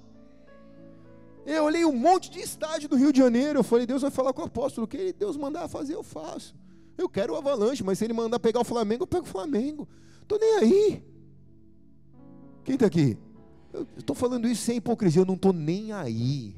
[1.46, 3.60] Eu olhei um monte de estádio do Rio de Janeiro.
[3.60, 4.84] Eu falei, Deus vai falar com o apóstolo.
[4.84, 6.54] O que Deus mandar fazer, eu faço.
[6.98, 9.88] Eu quero o avalanche, mas se ele mandar pegar o Flamengo, eu pego o Flamengo.
[10.22, 11.04] Estou nem aí.
[12.66, 13.18] Quem está aqui?
[13.72, 16.54] Eu estou falando isso sem hipocrisia, eu não estou nem aí.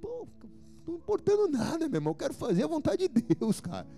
[0.00, 0.28] Pô,
[0.86, 2.12] não importando nada, meu irmão.
[2.12, 3.88] Eu quero fazer a vontade de Deus, cara.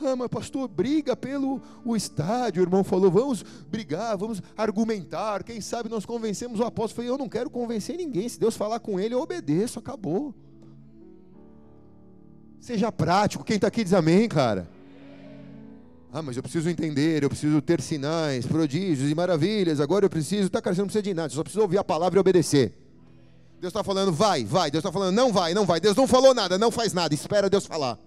[0.00, 2.62] Ah, mas pastor, briga pelo o estádio.
[2.62, 5.44] O irmão falou: vamos brigar, vamos argumentar.
[5.44, 7.06] Quem sabe nós convencemos o apóstolo.
[7.06, 8.28] Eu eu não quero convencer ninguém.
[8.28, 9.78] Se Deus falar com ele, eu obedeço.
[9.78, 10.34] Acabou.
[12.58, 13.44] Seja prático.
[13.44, 14.68] Quem está aqui diz amém, cara.
[16.12, 19.80] Ah, mas eu preciso entender, eu preciso ter sinais, prodígios e maravilhas.
[19.80, 20.50] Agora eu preciso.
[20.50, 22.78] Tá, cara, você não precisa de nada, só precisa ouvir a palavra e obedecer.
[23.60, 24.70] Deus está falando, vai, vai.
[24.70, 25.80] Deus está falando, não vai, não vai.
[25.80, 27.14] Deus não falou nada, não faz nada.
[27.14, 27.98] Espera Deus falar.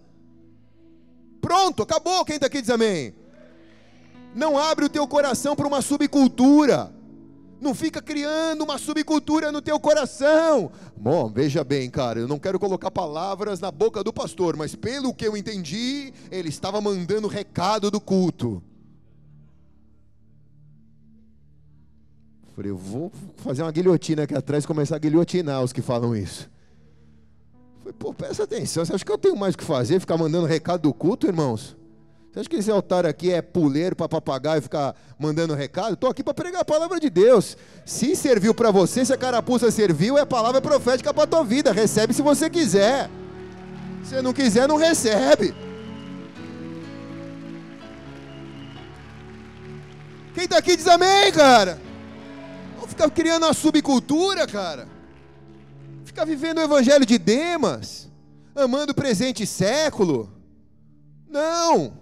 [1.46, 2.26] Pronto, acabou.
[2.26, 3.14] Quem está aqui diz amém.
[4.34, 6.92] Não abre o teu coração para uma subcultura.
[7.62, 10.72] Não fica criando uma subcultura no teu coração.
[10.98, 15.14] Bom, veja bem, cara, eu não quero colocar palavras na boca do pastor, mas pelo
[15.14, 18.60] que eu entendi, ele estava mandando recado do culto.
[22.56, 26.16] Falei, eu vou fazer uma guilhotina aqui atrás e começar a guilhotinar os que falam
[26.16, 26.50] isso.
[27.98, 30.00] Pô, presta atenção, você acha que eu tenho mais o que fazer?
[30.00, 31.76] Ficar mandando recado do culto, irmãos?
[32.32, 35.94] Você acha que esse altar aqui é puleiro para papagaio ficar mandando recado?
[35.94, 37.56] Estou aqui para pregar a palavra de Deus.
[37.86, 41.46] Se serviu para você, se a carapuça serviu, é a palavra profética para a tua
[41.46, 41.72] vida.
[41.72, 43.10] Recebe se você quiser.
[44.04, 45.56] Se não quiser, não recebe.
[50.34, 51.80] Quem está aqui diz amém, cara.
[52.76, 54.95] Vamos ficar criando uma subcultura, cara.
[56.16, 58.10] Ficar vivendo o evangelho de Demas,
[58.56, 60.32] amando o presente século.
[61.28, 62.00] Não.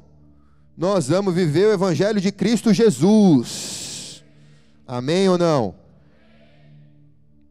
[0.78, 4.24] Nós vamos viver o evangelho de Cristo Jesus.
[4.86, 5.74] Amém ou não?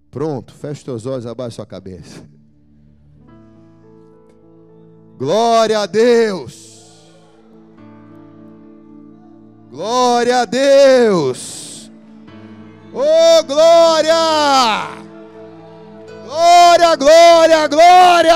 [0.08, 2.24] Pronto, fecha teus olhos, abaixa sua cabeça.
[5.18, 7.10] Glória a Deus.
[9.68, 11.90] Glória a Deus.
[12.94, 15.02] Oh, glória!
[16.32, 18.34] Glória, glória, glória!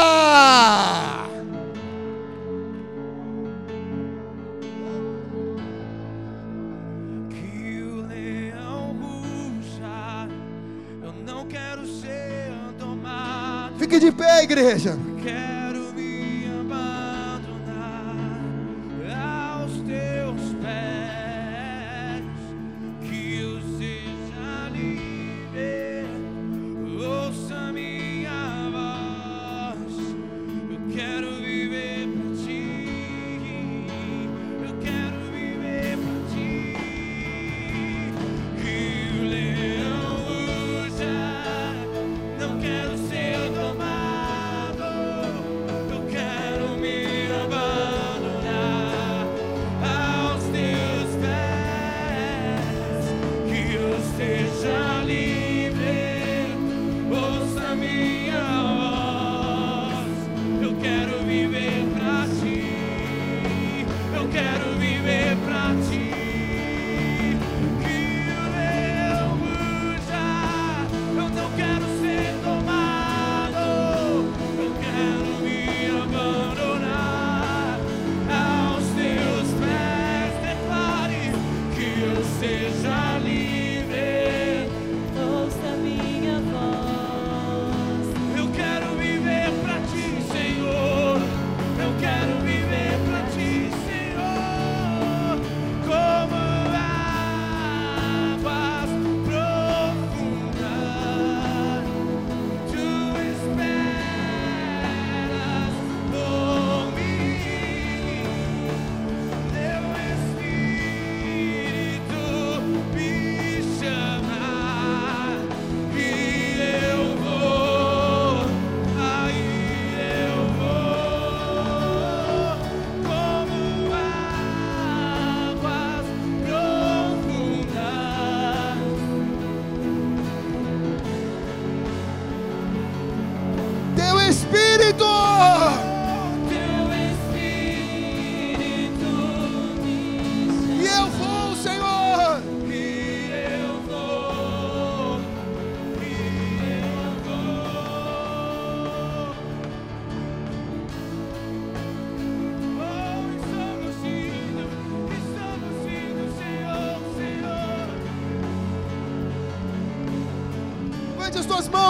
[7.30, 10.28] Que o leão ruja,
[11.02, 13.78] eu não quero ser domado.
[13.78, 14.98] Fique de pé, igreja.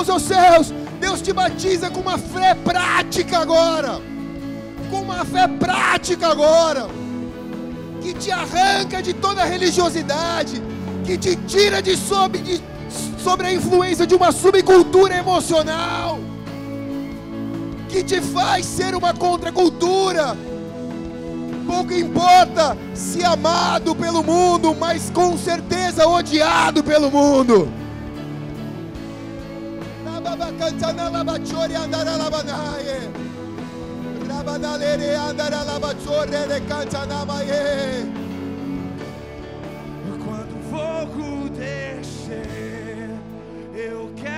[0.06, 0.72] Mãos aos céus.
[1.00, 4.00] Deus te batiza com uma fé prática agora.
[4.90, 6.88] Com uma fé prática agora.
[8.00, 10.62] Que te arranca de toda religiosidade.
[11.04, 12.60] Que te tira de sobre, de,
[13.22, 16.18] sobre a influência de uma subcultura emocional.
[17.88, 20.36] Que te faz ser uma contracultura.
[21.66, 27.68] Pouco importa se amado pelo mundo, mas com certeza odiado pelo mundo.
[40.24, 43.10] Quando o fogo descer,
[43.74, 44.35] eu quero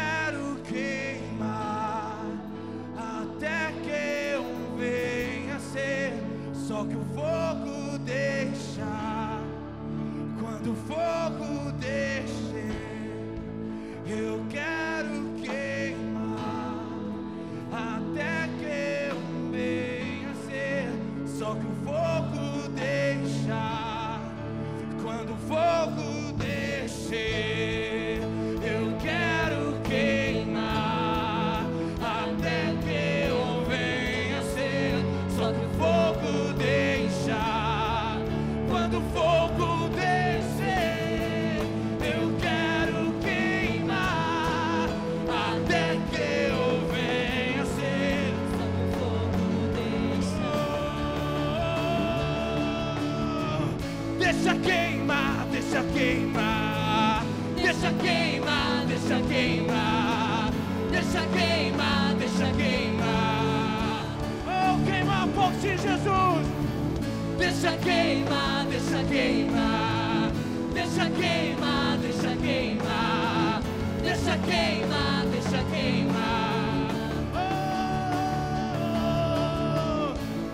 [67.60, 70.30] Deixa queimar, deixa queimar,
[70.72, 73.62] deixa queimar, deixa queimar,
[74.00, 76.88] deixa queimar, deixa queimar.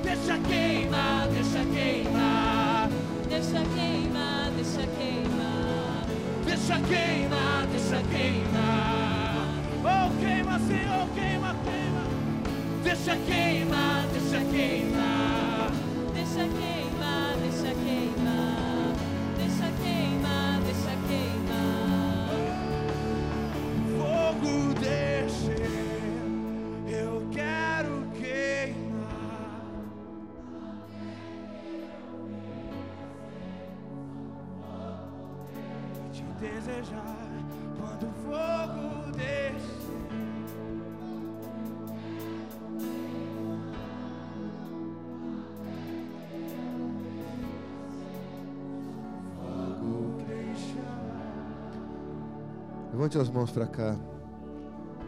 [0.03, 2.89] Deixa queimar, deixa queimar.
[3.29, 6.07] Deixa queimar, deixa queimar.
[6.47, 9.49] Deixa queimar, deixa queimar.
[9.85, 12.05] Oh, queima, Senhor, queima, queima.
[12.83, 15.14] Deixa queimar, deixa queimar.
[36.65, 37.29] Desejar
[37.79, 39.85] quando o fogo descer.
[52.93, 53.97] Levante as mãos para cá.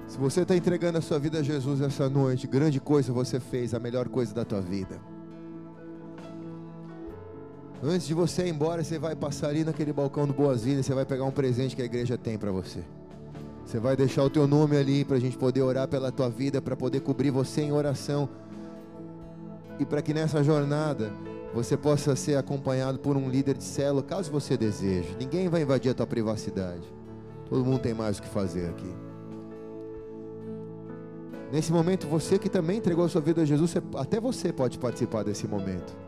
[0.08, 3.72] Se você está entregando a sua vida a Jesus essa noite, grande coisa você fez,
[3.74, 5.00] a melhor coisa da tua vida.
[7.82, 11.04] Antes de você ir embora, você vai passar ali naquele balcão do Boas-Vindas, você vai
[11.04, 12.82] pegar um presente que a igreja tem para você.
[13.66, 16.62] Você vai deixar o teu nome ali para a gente poder orar pela tua vida,
[16.62, 18.28] para poder cobrir você em oração.
[19.78, 21.12] E para que nessa jornada
[21.52, 25.14] você possa ser acompanhado por um líder de célula, caso você deseje.
[25.18, 26.82] Ninguém vai invadir a tua privacidade.
[27.48, 28.94] Todo mundo tem mais o que fazer aqui.
[31.52, 35.24] Nesse momento, você que também entregou a sua vida a Jesus, até você pode participar
[35.24, 36.05] desse momento.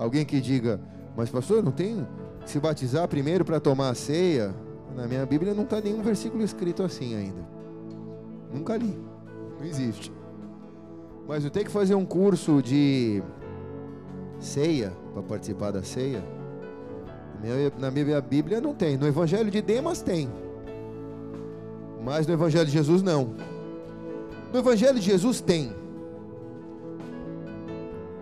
[0.00, 0.80] Alguém que diga,
[1.14, 2.02] mas pastor, não que
[2.46, 4.54] se batizar primeiro para tomar a ceia?
[4.96, 7.46] Na minha Bíblia não está nenhum versículo escrito assim ainda.
[8.50, 8.98] Nunca li.
[9.58, 10.10] Não existe.
[11.28, 13.22] Mas eu tenho que fazer um curso de
[14.38, 16.24] ceia para participar da ceia.
[17.78, 18.96] Na minha Bíblia não tem.
[18.96, 20.30] No Evangelho de Demas tem.
[22.02, 23.34] Mas no Evangelho de Jesus não.
[24.50, 25.74] No Evangelho de Jesus tem.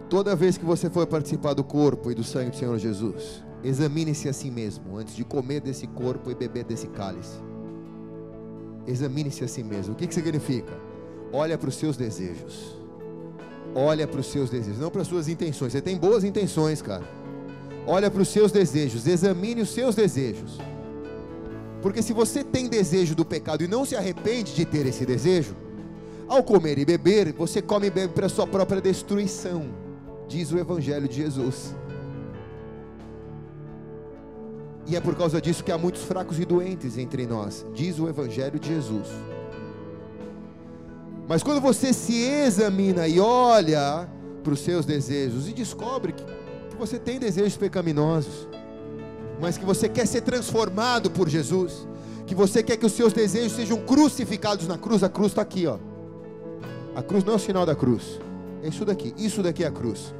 [0.08, 4.26] Toda vez que você for participar do corpo e do sangue do Senhor Jesus, examine-se
[4.26, 7.36] a si mesmo antes de comer desse corpo e beber desse cálice.
[8.86, 9.92] Examine-se a si mesmo.
[9.92, 10.72] O que, que significa?
[11.30, 12.74] Olha para os seus desejos.
[13.74, 15.72] Olha para os seus desejos, não para as suas intenções.
[15.72, 17.04] Você tem boas intenções, cara.
[17.86, 20.58] Olha para os seus desejos, examine os seus desejos.
[21.82, 25.54] Porque se você tem desejo do pecado e não se arrepende de ter esse desejo,
[26.26, 29.66] ao comer e beber, você come e bebe para sua própria destruição,
[30.28, 31.74] diz o Evangelho de Jesus.
[34.86, 38.08] E é por causa disso que há muitos fracos e doentes entre nós, diz o
[38.08, 39.08] Evangelho de Jesus.
[41.26, 44.08] Mas quando você se examina e olha
[44.42, 48.48] para os seus desejos e descobre que você tem desejos pecaminosos,
[49.40, 51.86] mas que você quer ser transformado por Jesus,
[52.26, 55.66] que você quer que os seus desejos sejam crucificados na cruz, a cruz está aqui,
[55.66, 55.78] ó.
[56.94, 58.20] A cruz não é o sinal da cruz.
[58.62, 59.14] É isso daqui.
[59.16, 60.14] Isso daqui é a cruz.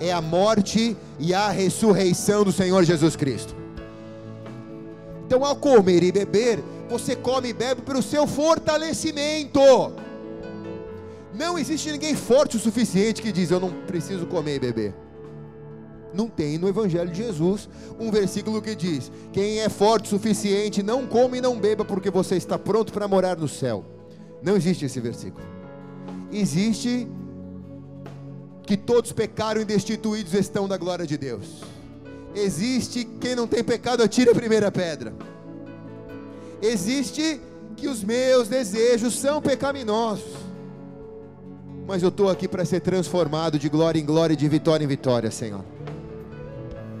[0.00, 3.54] É a morte e a ressurreição do Senhor Jesus Cristo.
[5.26, 9.60] Então, ao comer e beber, você come e bebe para o seu fortalecimento.
[11.32, 14.94] Não existe ninguém forte o suficiente que diz: Eu não preciso comer e beber.
[16.12, 20.82] Não tem no Evangelho de Jesus um versículo que diz: Quem é forte o suficiente,
[20.82, 23.84] não come e não beba, porque você está pronto para morar no céu.
[24.40, 25.44] Não existe esse versículo.
[26.30, 27.08] Existe
[28.66, 31.62] que todos pecaram e destituídos estão da glória de Deus.
[32.34, 35.14] Existe quem não tem pecado, atire a primeira pedra.
[36.60, 37.40] Existe
[37.76, 40.24] que os meus desejos são pecaminosos.
[41.86, 44.88] Mas eu estou aqui para ser transformado de glória em glória e de vitória em
[44.88, 45.64] vitória, Senhor.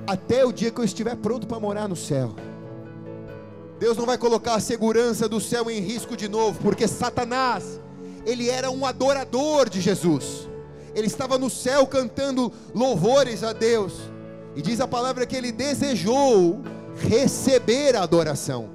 [0.06, 2.34] Até o dia que eu estiver pronto para morar no céu.
[3.78, 7.80] Deus não vai colocar a segurança do céu em risco de novo, porque Satanás,
[8.26, 10.46] ele era um adorador de Jesus.
[10.94, 13.94] Ele estava no céu cantando louvores a Deus.
[14.54, 16.60] E diz a palavra que ele desejou
[16.96, 18.70] receber a adoração.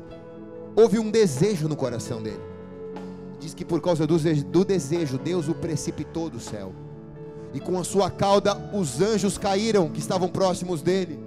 [0.75, 2.41] Houve um desejo no coração dele.
[3.39, 6.73] Diz que por causa do, desejo, Deus o precipitou do céu.
[7.53, 11.19] E com a sua cauda, os anjos caíram que estavam próximos dele.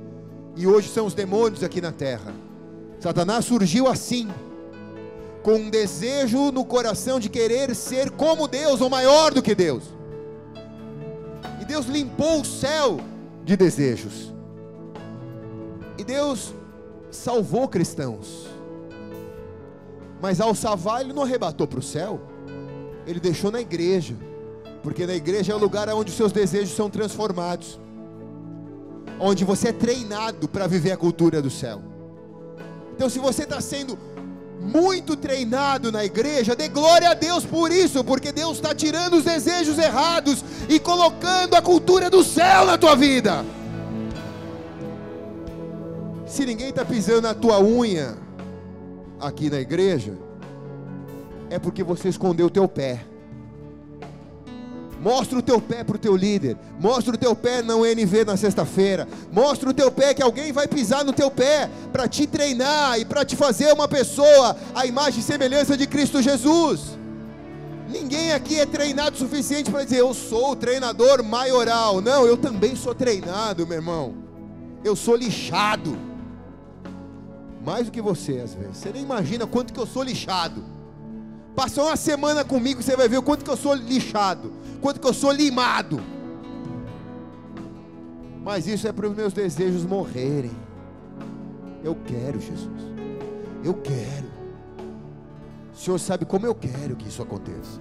[0.54, 2.34] E hoje são os demônios aqui na terra.
[3.00, 4.28] Satanás surgiu assim,
[5.42, 9.82] com um desejo no coração de querer ser como Deus ou maior do que Deus.
[11.62, 12.98] E Deus limpou o céu
[13.44, 14.34] de desejos.
[15.96, 16.52] E Deus
[17.08, 18.48] salvou cristãos.
[20.20, 22.20] Mas ao salvar, Ele não arrebatou para o céu,
[23.06, 24.16] Ele deixou na igreja,
[24.82, 27.78] porque na igreja é o lugar onde os seus desejos são transformados,
[29.20, 31.80] onde você é treinado para viver a cultura do céu.
[32.96, 33.96] Então, se você está sendo
[34.62, 39.24] muito treinado na igreja, dê glória a Deus por isso, porque Deus está tirando os
[39.24, 43.44] desejos errados e colocando a cultura do céu na tua vida.
[46.26, 48.16] Se ninguém está pisando na tua unha
[49.20, 50.16] aqui na igreja,
[51.50, 53.04] é porque você escondeu o teu pé.
[55.02, 56.56] Mostra o teu pé para o teu líder.
[56.78, 59.08] Mostra o teu pé no NV na sexta-feira.
[59.32, 63.04] Mostra o teu pé que alguém vai pisar no teu pé para te treinar e
[63.04, 66.96] para te fazer uma pessoa à imagem e semelhança de Cristo Jesus.
[67.88, 72.00] Ninguém aqui é treinado o suficiente para dizer eu sou o treinador maioral.
[72.00, 74.14] Não, eu também sou treinado, meu irmão.
[74.84, 75.98] Eu sou lixado.
[77.64, 78.76] Mais do que você às vezes.
[78.76, 80.62] Você nem imagina quanto que eu sou lixado.
[81.54, 84.52] Passa uma semana comigo, você vai ver o quanto que eu sou lixado,
[84.82, 86.02] quanto que eu sou limado.
[88.44, 90.50] Mas isso é para os meus desejos morrerem.
[91.82, 92.82] Eu quero, Jesus.
[93.64, 94.26] Eu quero.
[95.72, 97.80] O Senhor sabe como eu quero que isso aconteça.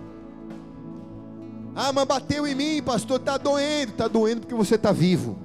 [1.75, 3.91] Ah, mas bateu em mim, pastor, está doendo.
[3.91, 5.37] Está doendo porque você está vivo.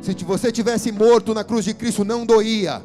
[0.00, 2.82] Se você tivesse morto na cruz de Cristo, não doía.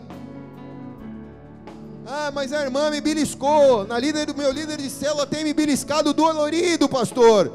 [2.07, 3.85] Ah, mas a irmã me beliscou.
[3.87, 7.51] Na líder do meu líder de célula tem me beliscado dolorido, pastor.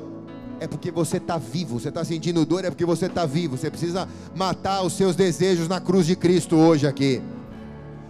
[0.59, 3.57] É porque você está vivo, você está sentindo dor, é porque você está vivo.
[3.57, 7.23] Você precisa matar os seus desejos na cruz de Cristo hoje aqui.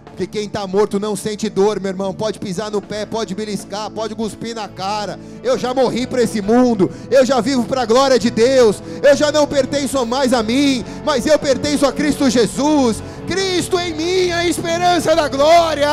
[0.05, 2.11] Porque quem está morto não sente dor, meu irmão.
[2.11, 5.19] Pode pisar no pé, pode beliscar, pode cuspir na cara.
[5.43, 6.91] Eu já morri para esse mundo.
[7.09, 8.81] Eu já vivo para a glória de Deus.
[9.01, 13.01] Eu já não pertenço mais a mim, mas eu pertenço a Cristo Jesus.
[13.31, 15.87] Cristo em mim, a esperança da glória.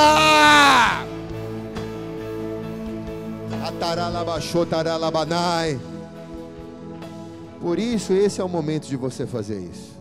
[7.60, 9.96] Por isso, esse é o momento de você fazer isso.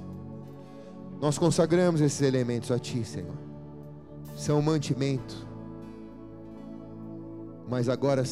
[1.21, 3.37] Nós consagramos esses elementos a Ti, Senhor.
[4.35, 5.45] São mantimento.
[7.69, 8.23] Mas agora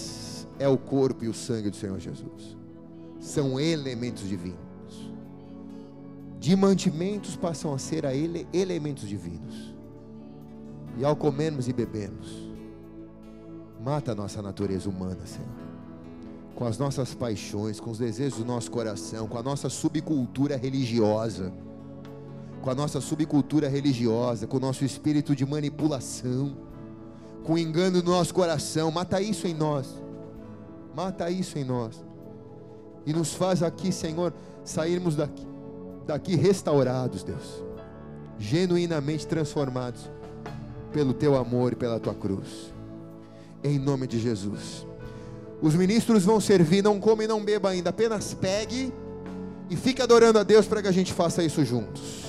[0.58, 2.58] é o corpo e o sangue do Senhor Jesus.
[3.20, 4.65] São elementos divinos.
[6.40, 9.74] De mantimentos passam a ser a ele elementos divinos.
[10.98, 12.50] E ao comermos e bebermos,
[13.84, 15.66] mata a nossa natureza humana, Senhor.
[16.56, 21.52] Com as nossas paixões, com os desejos do nosso coração, com a nossa subcultura religiosa,
[22.62, 26.58] com a nossa subcultura religiosa, com o nosso espírito de manipulação,
[27.44, 30.02] com o engano do nosso coração, mata isso em nós,
[30.96, 32.04] mata isso em nós,
[33.06, 34.34] e nos faz aqui, Senhor,
[34.64, 35.46] sairmos daqui,
[36.06, 37.64] daqui restaurados, Deus,
[38.38, 40.10] genuinamente transformados
[40.92, 42.74] pelo Teu amor e pela Tua cruz,
[43.64, 44.86] em nome de Jesus.
[45.62, 48.94] Os ministros vão servir, não come e não beba ainda, apenas pegue
[49.70, 52.25] e fique adorando a Deus para que a gente faça isso juntos.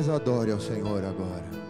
[0.00, 1.61] Adore ao Senhor agora.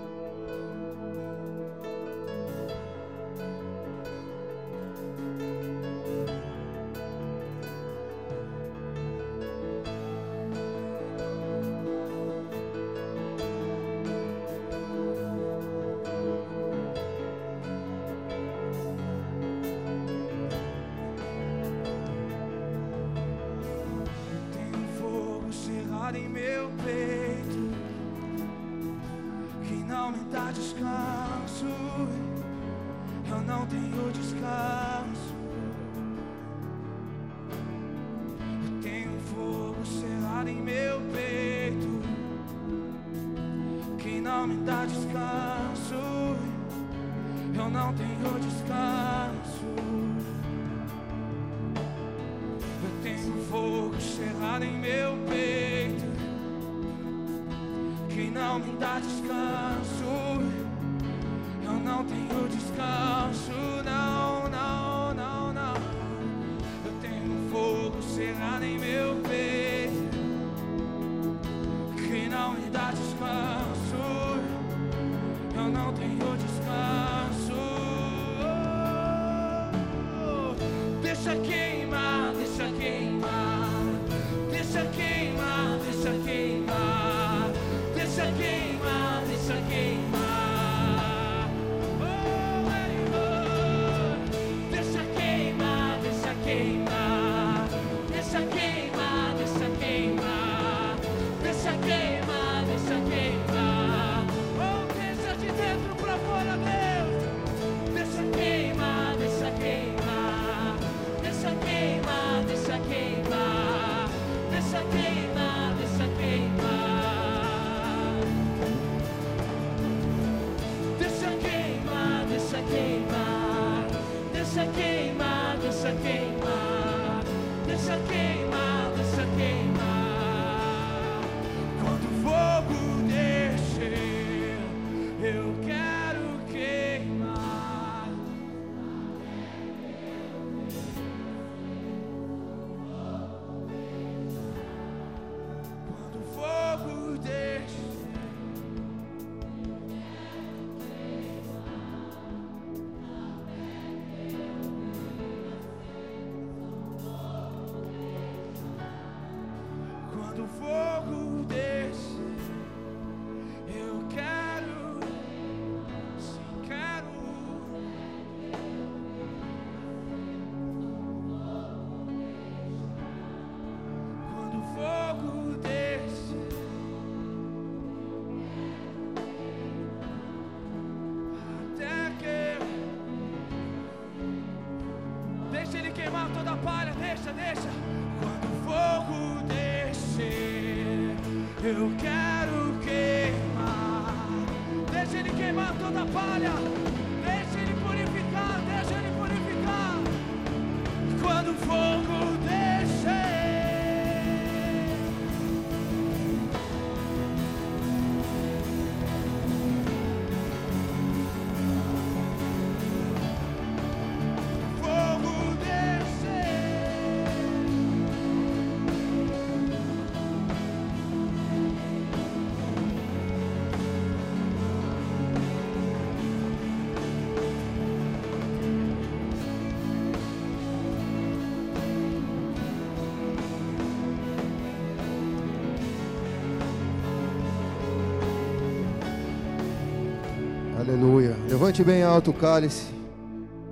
[241.73, 242.93] Levante bem alto o cálice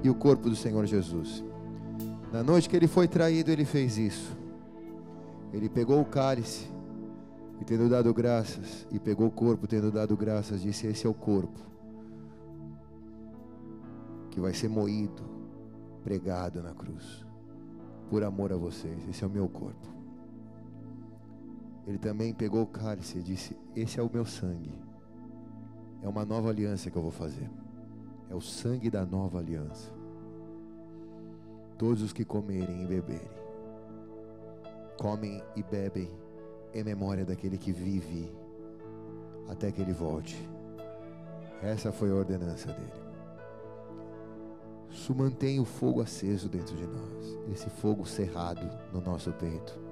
[0.02, 1.44] e o corpo do Senhor Jesus.
[2.32, 4.34] Na noite que ele foi traído, ele fez isso.
[5.52, 6.66] Ele pegou o cálice
[7.60, 11.12] e tendo dado graças, e pegou o corpo tendo dado graças, disse: Esse é o
[11.12, 11.60] corpo
[14.30, 15.22] que vai ser moído,
[16.02, 17.26] pregado na cruz,
[18.08, 19.06] por amor a vocês.
[19.10, 19.88] Esse é o meu corpo.
[21.86, 24.72] Ele também pegou o cálice e disse: Esse é o meu sangue.
[26.00, 27.59] É uma nova aliança que eu vou fazer.
[28.30, 29.90] É o sangue da nova aliança.
[31.76, 33.30] Todos os que comerem e beberem,
[34.96, 36.08] comem e bebem
[36.72, 38.32] em memória daquele que vive
[39.48, 40.48] até que ele volte.
[41.60, 43.00] Essa foi a ordenança dele.
[44.90, 49.89] Isso mantém o fogo aceso dentro de nós, esse fogo cerrado no nosso peito.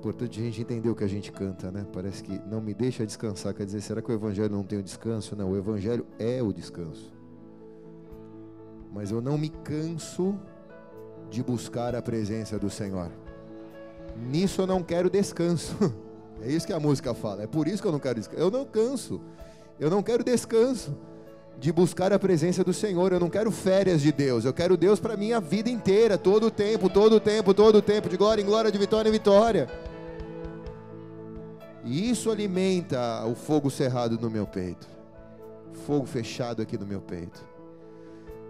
[0.00, 1.84] Importante a gente entender o que a gente canta, né?
[1.92, 3.52] Parece que não me deixa descansar.
[3.52, 5.36] Quer dizer, será que o Evangelho não tem o descanso?
[5.36, 7.12] Não, o Evangelho é o descanso.
[8.90, 10.40] Mas eu não me canso
[11.28, 13.12] de buscar a presença do Senhor.
[14.16, 15.76] Nisso eu não quero descanso.
[16.42, 17.42] É isso que a música fala.
[17.42, 18.42] É por isso que eu não quero descanso.
[18.42, 19.20] Eu não canso.
[19.78, 20.96] Eu não quero descanso
[21.58, 23.12] de buscar a presença do Senhor.
[23.12, 24.46] Eu não quero férias de Deus.
[24.46, 27.82] Eu quero Deus para minha vida inteira, todo o tempo, todo o tempo, todo o
[27.82, 29.68] tempo, de glória em glória, de vitória em vitória.
[31.84, 34.86] E isso alimenta o fogo cerrado no meu peito.
[35.86, 37.44] Fogo fechado aqui no meu peito.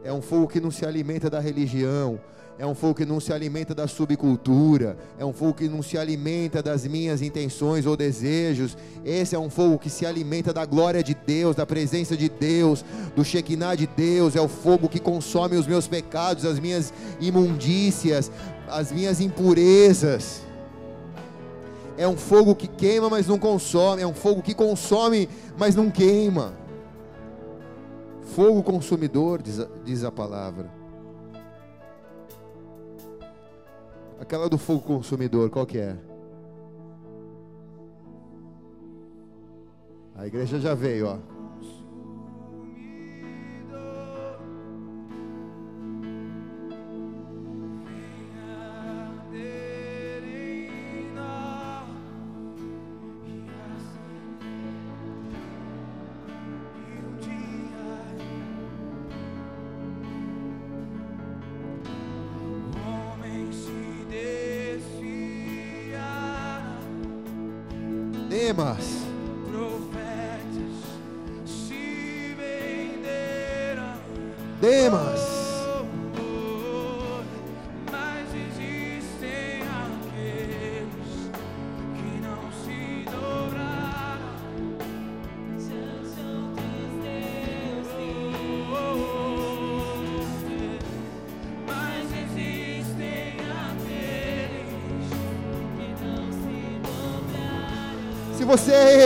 [0.02, 2.20] É um fogo que não se alimenta da religião.
[2.59, 4.97] É um fogo que não se alimenta da subcultura.
[5.19, 8.77] É um fogo que não se alimenta das minhas intenções ou desejos.
[9.05, 12.85] Esse é um fogo que se alimenta da glória de Deus, da presença de Deus,
[13.16, 14.36] do Shekinah de Deus.
[14.36, 18.31] É o fogo que consome os meus pecados, as minhas imundícias,
[18.69, 20.43] as minhas impurezas.
[22.01, 24.01] É um fogo que queima, mas não consome.
[24.01, 25.28] É um fogo que consome,
[25.59, 26.55] mas não queima.
[28.22, 30.72] Fogo consumidor, diz a, diz a palavra.
[34.18, 35.94] Aquela do fogo consumidor, qual que é?
[40.14, 41.40] A igreja já veio, ó.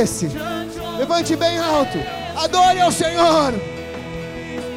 [0.05, 0.31] Esse,
[0.99, 1.99] levante bem alto,
[2.37, 3.55] adore ao Senhor,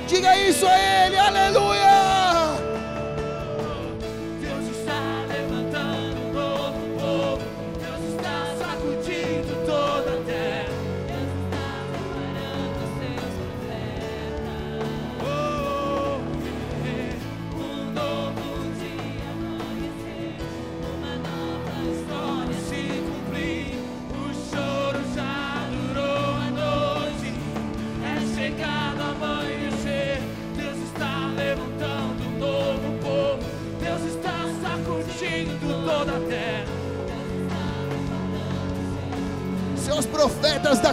[0.08, 1.67] diga isso a Ele, aleluia!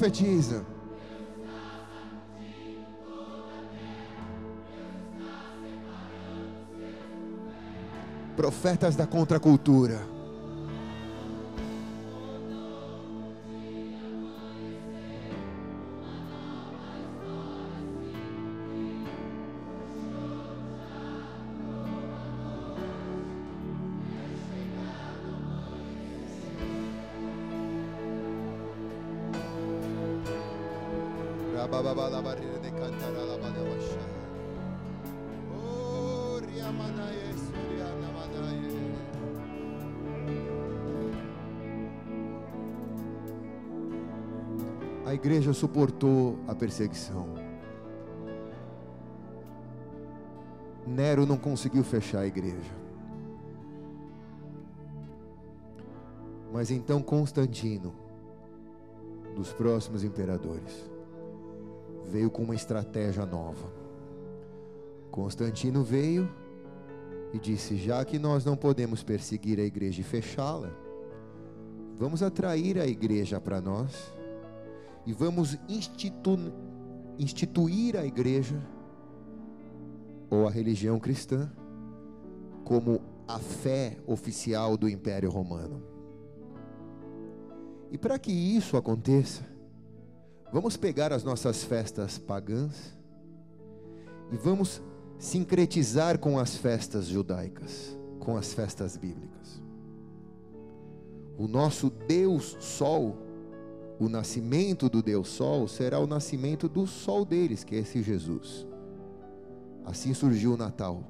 [0.00, 0.64] Profetiza.
[8.34, 10.00] Profetas da contracultura.
[45.80, 47.26] Suportou a perseguição.
[50.86, 52.70] Nero não conseguiu fechar a igreja.
[56.52, 57.94] Mas então Constantino,
[59.34, 60.90] dos próximos imperadores,
[62.04, 63.72] veio com uma estratégia nova.
[65.10, 66.28] Constantino veio
[67.32, 70.70] e disse: já que nós não podemos perseguir a igreja e fechá-la,
[71.98, 74.19] vamos atrair a igreja para nós
[75.06, 76.52] e vamos institu-
[77.18, 78.60] instituir a igreja
[80.28, 81.50] ou a religião cristã
[82.64, 85.82] como a fé oficial do Império Romano.
[87.90, 89.42] E para que isso aconteça,
[90.52, 92.96] vamos pegar as nossas festas pagãs
[94.32, 94.80] e vamos
[95.18, 99.60] sincretizar com as festas judaicas, com as festas bíblicas.
[101.36, 103.16] O nosso Deus Sol,
[104.00, 108.66] o nascimento do Deus Sol, será o nascimento do Sol deles, que é esse Jesus.
[109.84, 111.04] Assim surgiu o Natal,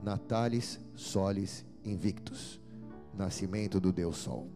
[0.00, 2.60] Natalis Solis Invictus,
[3.12, 4.48] nascimento do Deus Sol.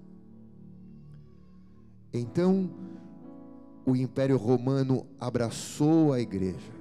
[2.12, 2.70] Então,
[3.84, 6.72] o Império Romano abraçou a igreja.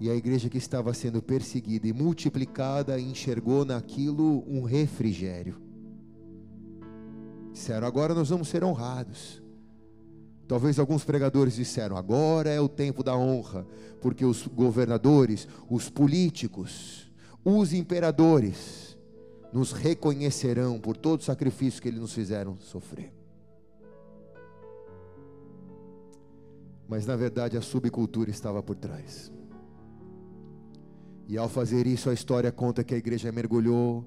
[0.00, 5.62] E a igreja que estava sendo perseguida e multiplicada enxergou naquilo um refrigério.
[7.52, 9.40] Disseram: agora nós vamos ser honrados.
[10.48, 13.66] Talvez alguns pregadores disseram: agora é o tempo da honra,
[14.00, 17.12] porque os governadores, os políticos,
[17.44, 18.96] os imperadores
[19.52, 23.12] nos reconhecerão por todo o sacrifício que eles nos fizeram sofrer.
[26.88, 29.30] Mas na verdade a subcultura estava por trás.
[31.26, 34.02] E ao fazer isso, a história conta que a igreja mergulhou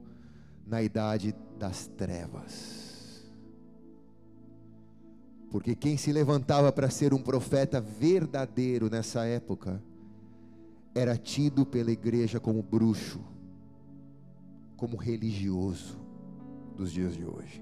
[0.65, 2.80] na idade das trevas.
[5.52, 9.84] Porque quem se levantava para ser um profeta verdadeiro nessa época
[10.95, 13.19] era tido pela igreja como bruxo,
[14.78, 15.99] como religioso
[16.78, 17.61] dos dias de hoje.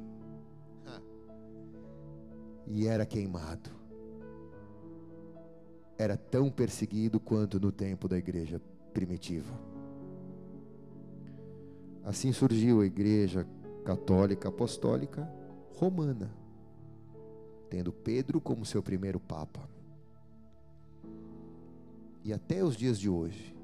[2.68, 3.72] E era queimado.
[5.98, 8.61] Era tão perseguido quanto no tempo da igreja
[8.94, 9.52] primitiva.
[12.03, 13.48] Assim surgiu a igreja
[13.84, 15.28] católica apostólica
[15.76, 16.39] romana,
[17.69, 19.69] tendo Pedro como seu primeiro papa.
[22.23, 23.55] E até os dias de hoje,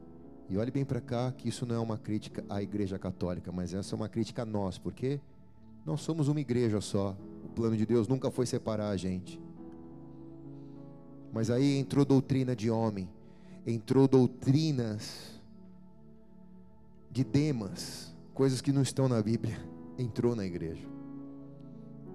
[0.49, 3.73] e olhe bem para cá que isso não é uma crítica à igreja católica, mas
[3.73, 5.19] essa é uma crítica a nós, porque
[5.85, 7.17] nós somos uma igreja só.
[7.43, 9.41] O plano de Deus nunca foi separar a gente.
[11.33, 13.09] Mas aí entrou doutrina de homem,
[13.65, 15.41] entrou doutrinas
[17.11, 19.57] de Demas, coisas que não estão na Bíblia,
[19.97, 20.87] entrou na igreja.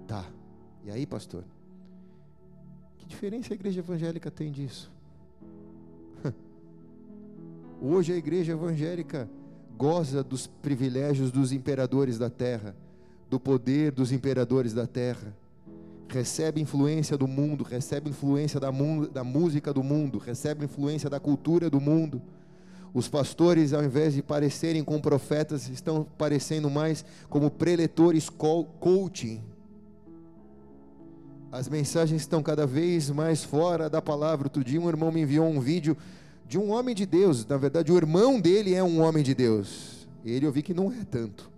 [0.07, 0.25] Tá,
[0.83, 1.45] E aí, pastor?
[3.11, 4.89] Diferença a igreja evangélica tem disso?
[7.81, 9.29] Hoje a igreja evangélica
[9.77, 12.73] goza dos privilégios dos imperadores da terra,
[13.29, 15.35] do poder dos imperadores da terra.
[16.07, 21.19] Recebe influência do mundo, recebe influência da, mu- da música do mundo, recebe influência da
[21.19, 22.21] cultura do mundo.
[22.93, 29.41] Os pastores, ao invés de parecerem com profetas, estão parecendo mais como preletores co- coaching.
[31.51, 34.45] As mensagens estão cada vez mais fora da palavra.
[34.45, 35.97] Outro dia um irmão me enviou um vídeo
[36.47, 37.45] de um homem de Deus.
[37.45, 40.07] Na verdade, o irmão dele é um homem de Deus.
[40.23, 41.51] Ele eu vi que não é tanto.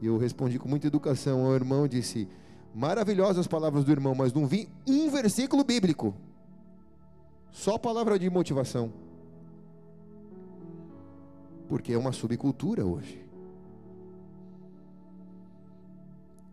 [0.00, 2.26] E eu respondi com muita educação ao irmão, disse:
[2.74, 6.14] "Maravilhosas as palavras do irmão, mas não vi um versículo bíblico.
[7.52, 8.90] Só palavra de motivação.
[11.68, 13.29] Porque é uma subcultura hoje.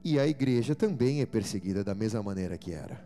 [0.09, 2.97] E a igreja também é perseguida da mesma maneira que era.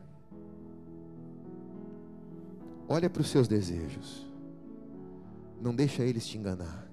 [2.87, 4.27] Olha para os seus desejos.
[5.59, 6.87] Não deixa eles te enganar.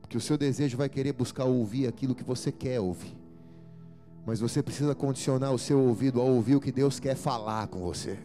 [0.00, 3.16] Porque o seu desejo vai querer buscar ouvir aquilo que você quer ouvir.
[4.24, 7.80] Mas você precisa condicionar o seu ouvido a ouvir o que Deus quer falar com
[7.80, 8.16] você.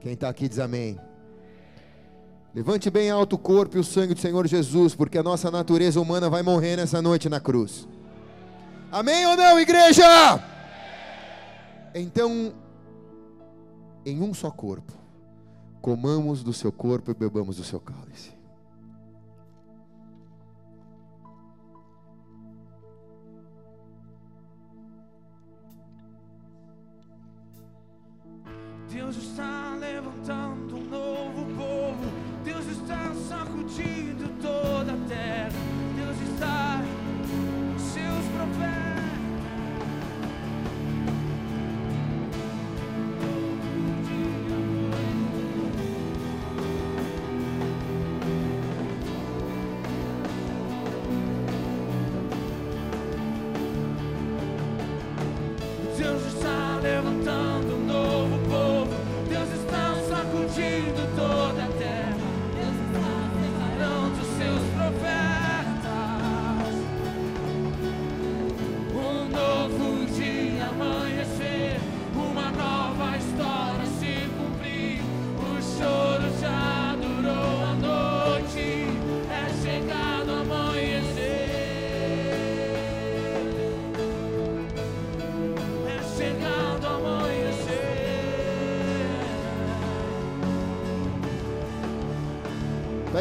[0.00, 0.98] Quem está aqui diz amém.
[2.54, 6.00] Levante bem alto o corpo e o sangue do Senhor Jesus, porque a nossa natureza
[6.00, 7.86] humana vai morrer nessa noite na cruz.
[8.94, 10.04] Amém ou não, igreja?
[11.92, 12.54] Então,
[14.06, 14.92] em um só corpo,
[15.82, 18.32] comamos do seu corpo e bebamos do seu cálice.
[28.88, 30.63] Deus está levantando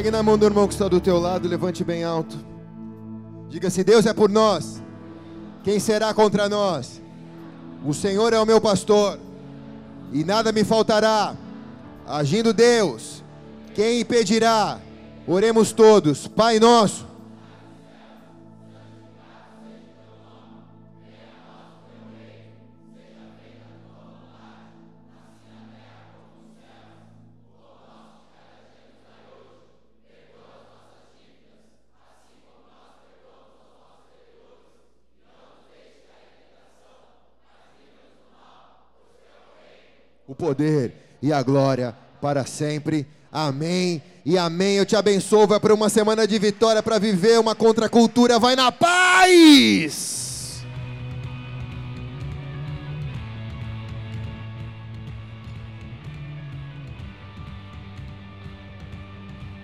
[0.03, 2.35] Pegue na mão do irmão que está do teu lado, levante bem alto.
[3.47, 4.83] Diga se Deus é por nós,
[5.63, 7.01] quem será contra nós?
[7.85, 9.17] O Senhor é o meu pastor,
[10.11, 11.33] e nada me faltará.
[12.05, 13.23] Agindo Deus,
[13.73, 14.77] quem impedirá?
[15.25, 17.07] Oremos todos, Pai nosso.
[40.33, 43.07] O poder e a glória para sempre.
[43.31, 44.75] Amém e amém.
[44.77, 45.47] Eu te abençoo.
[45.47, 48.39] Vai para uma semana de vitória para viver uma contracultura.
[48.39, 50.22] Vai na paz.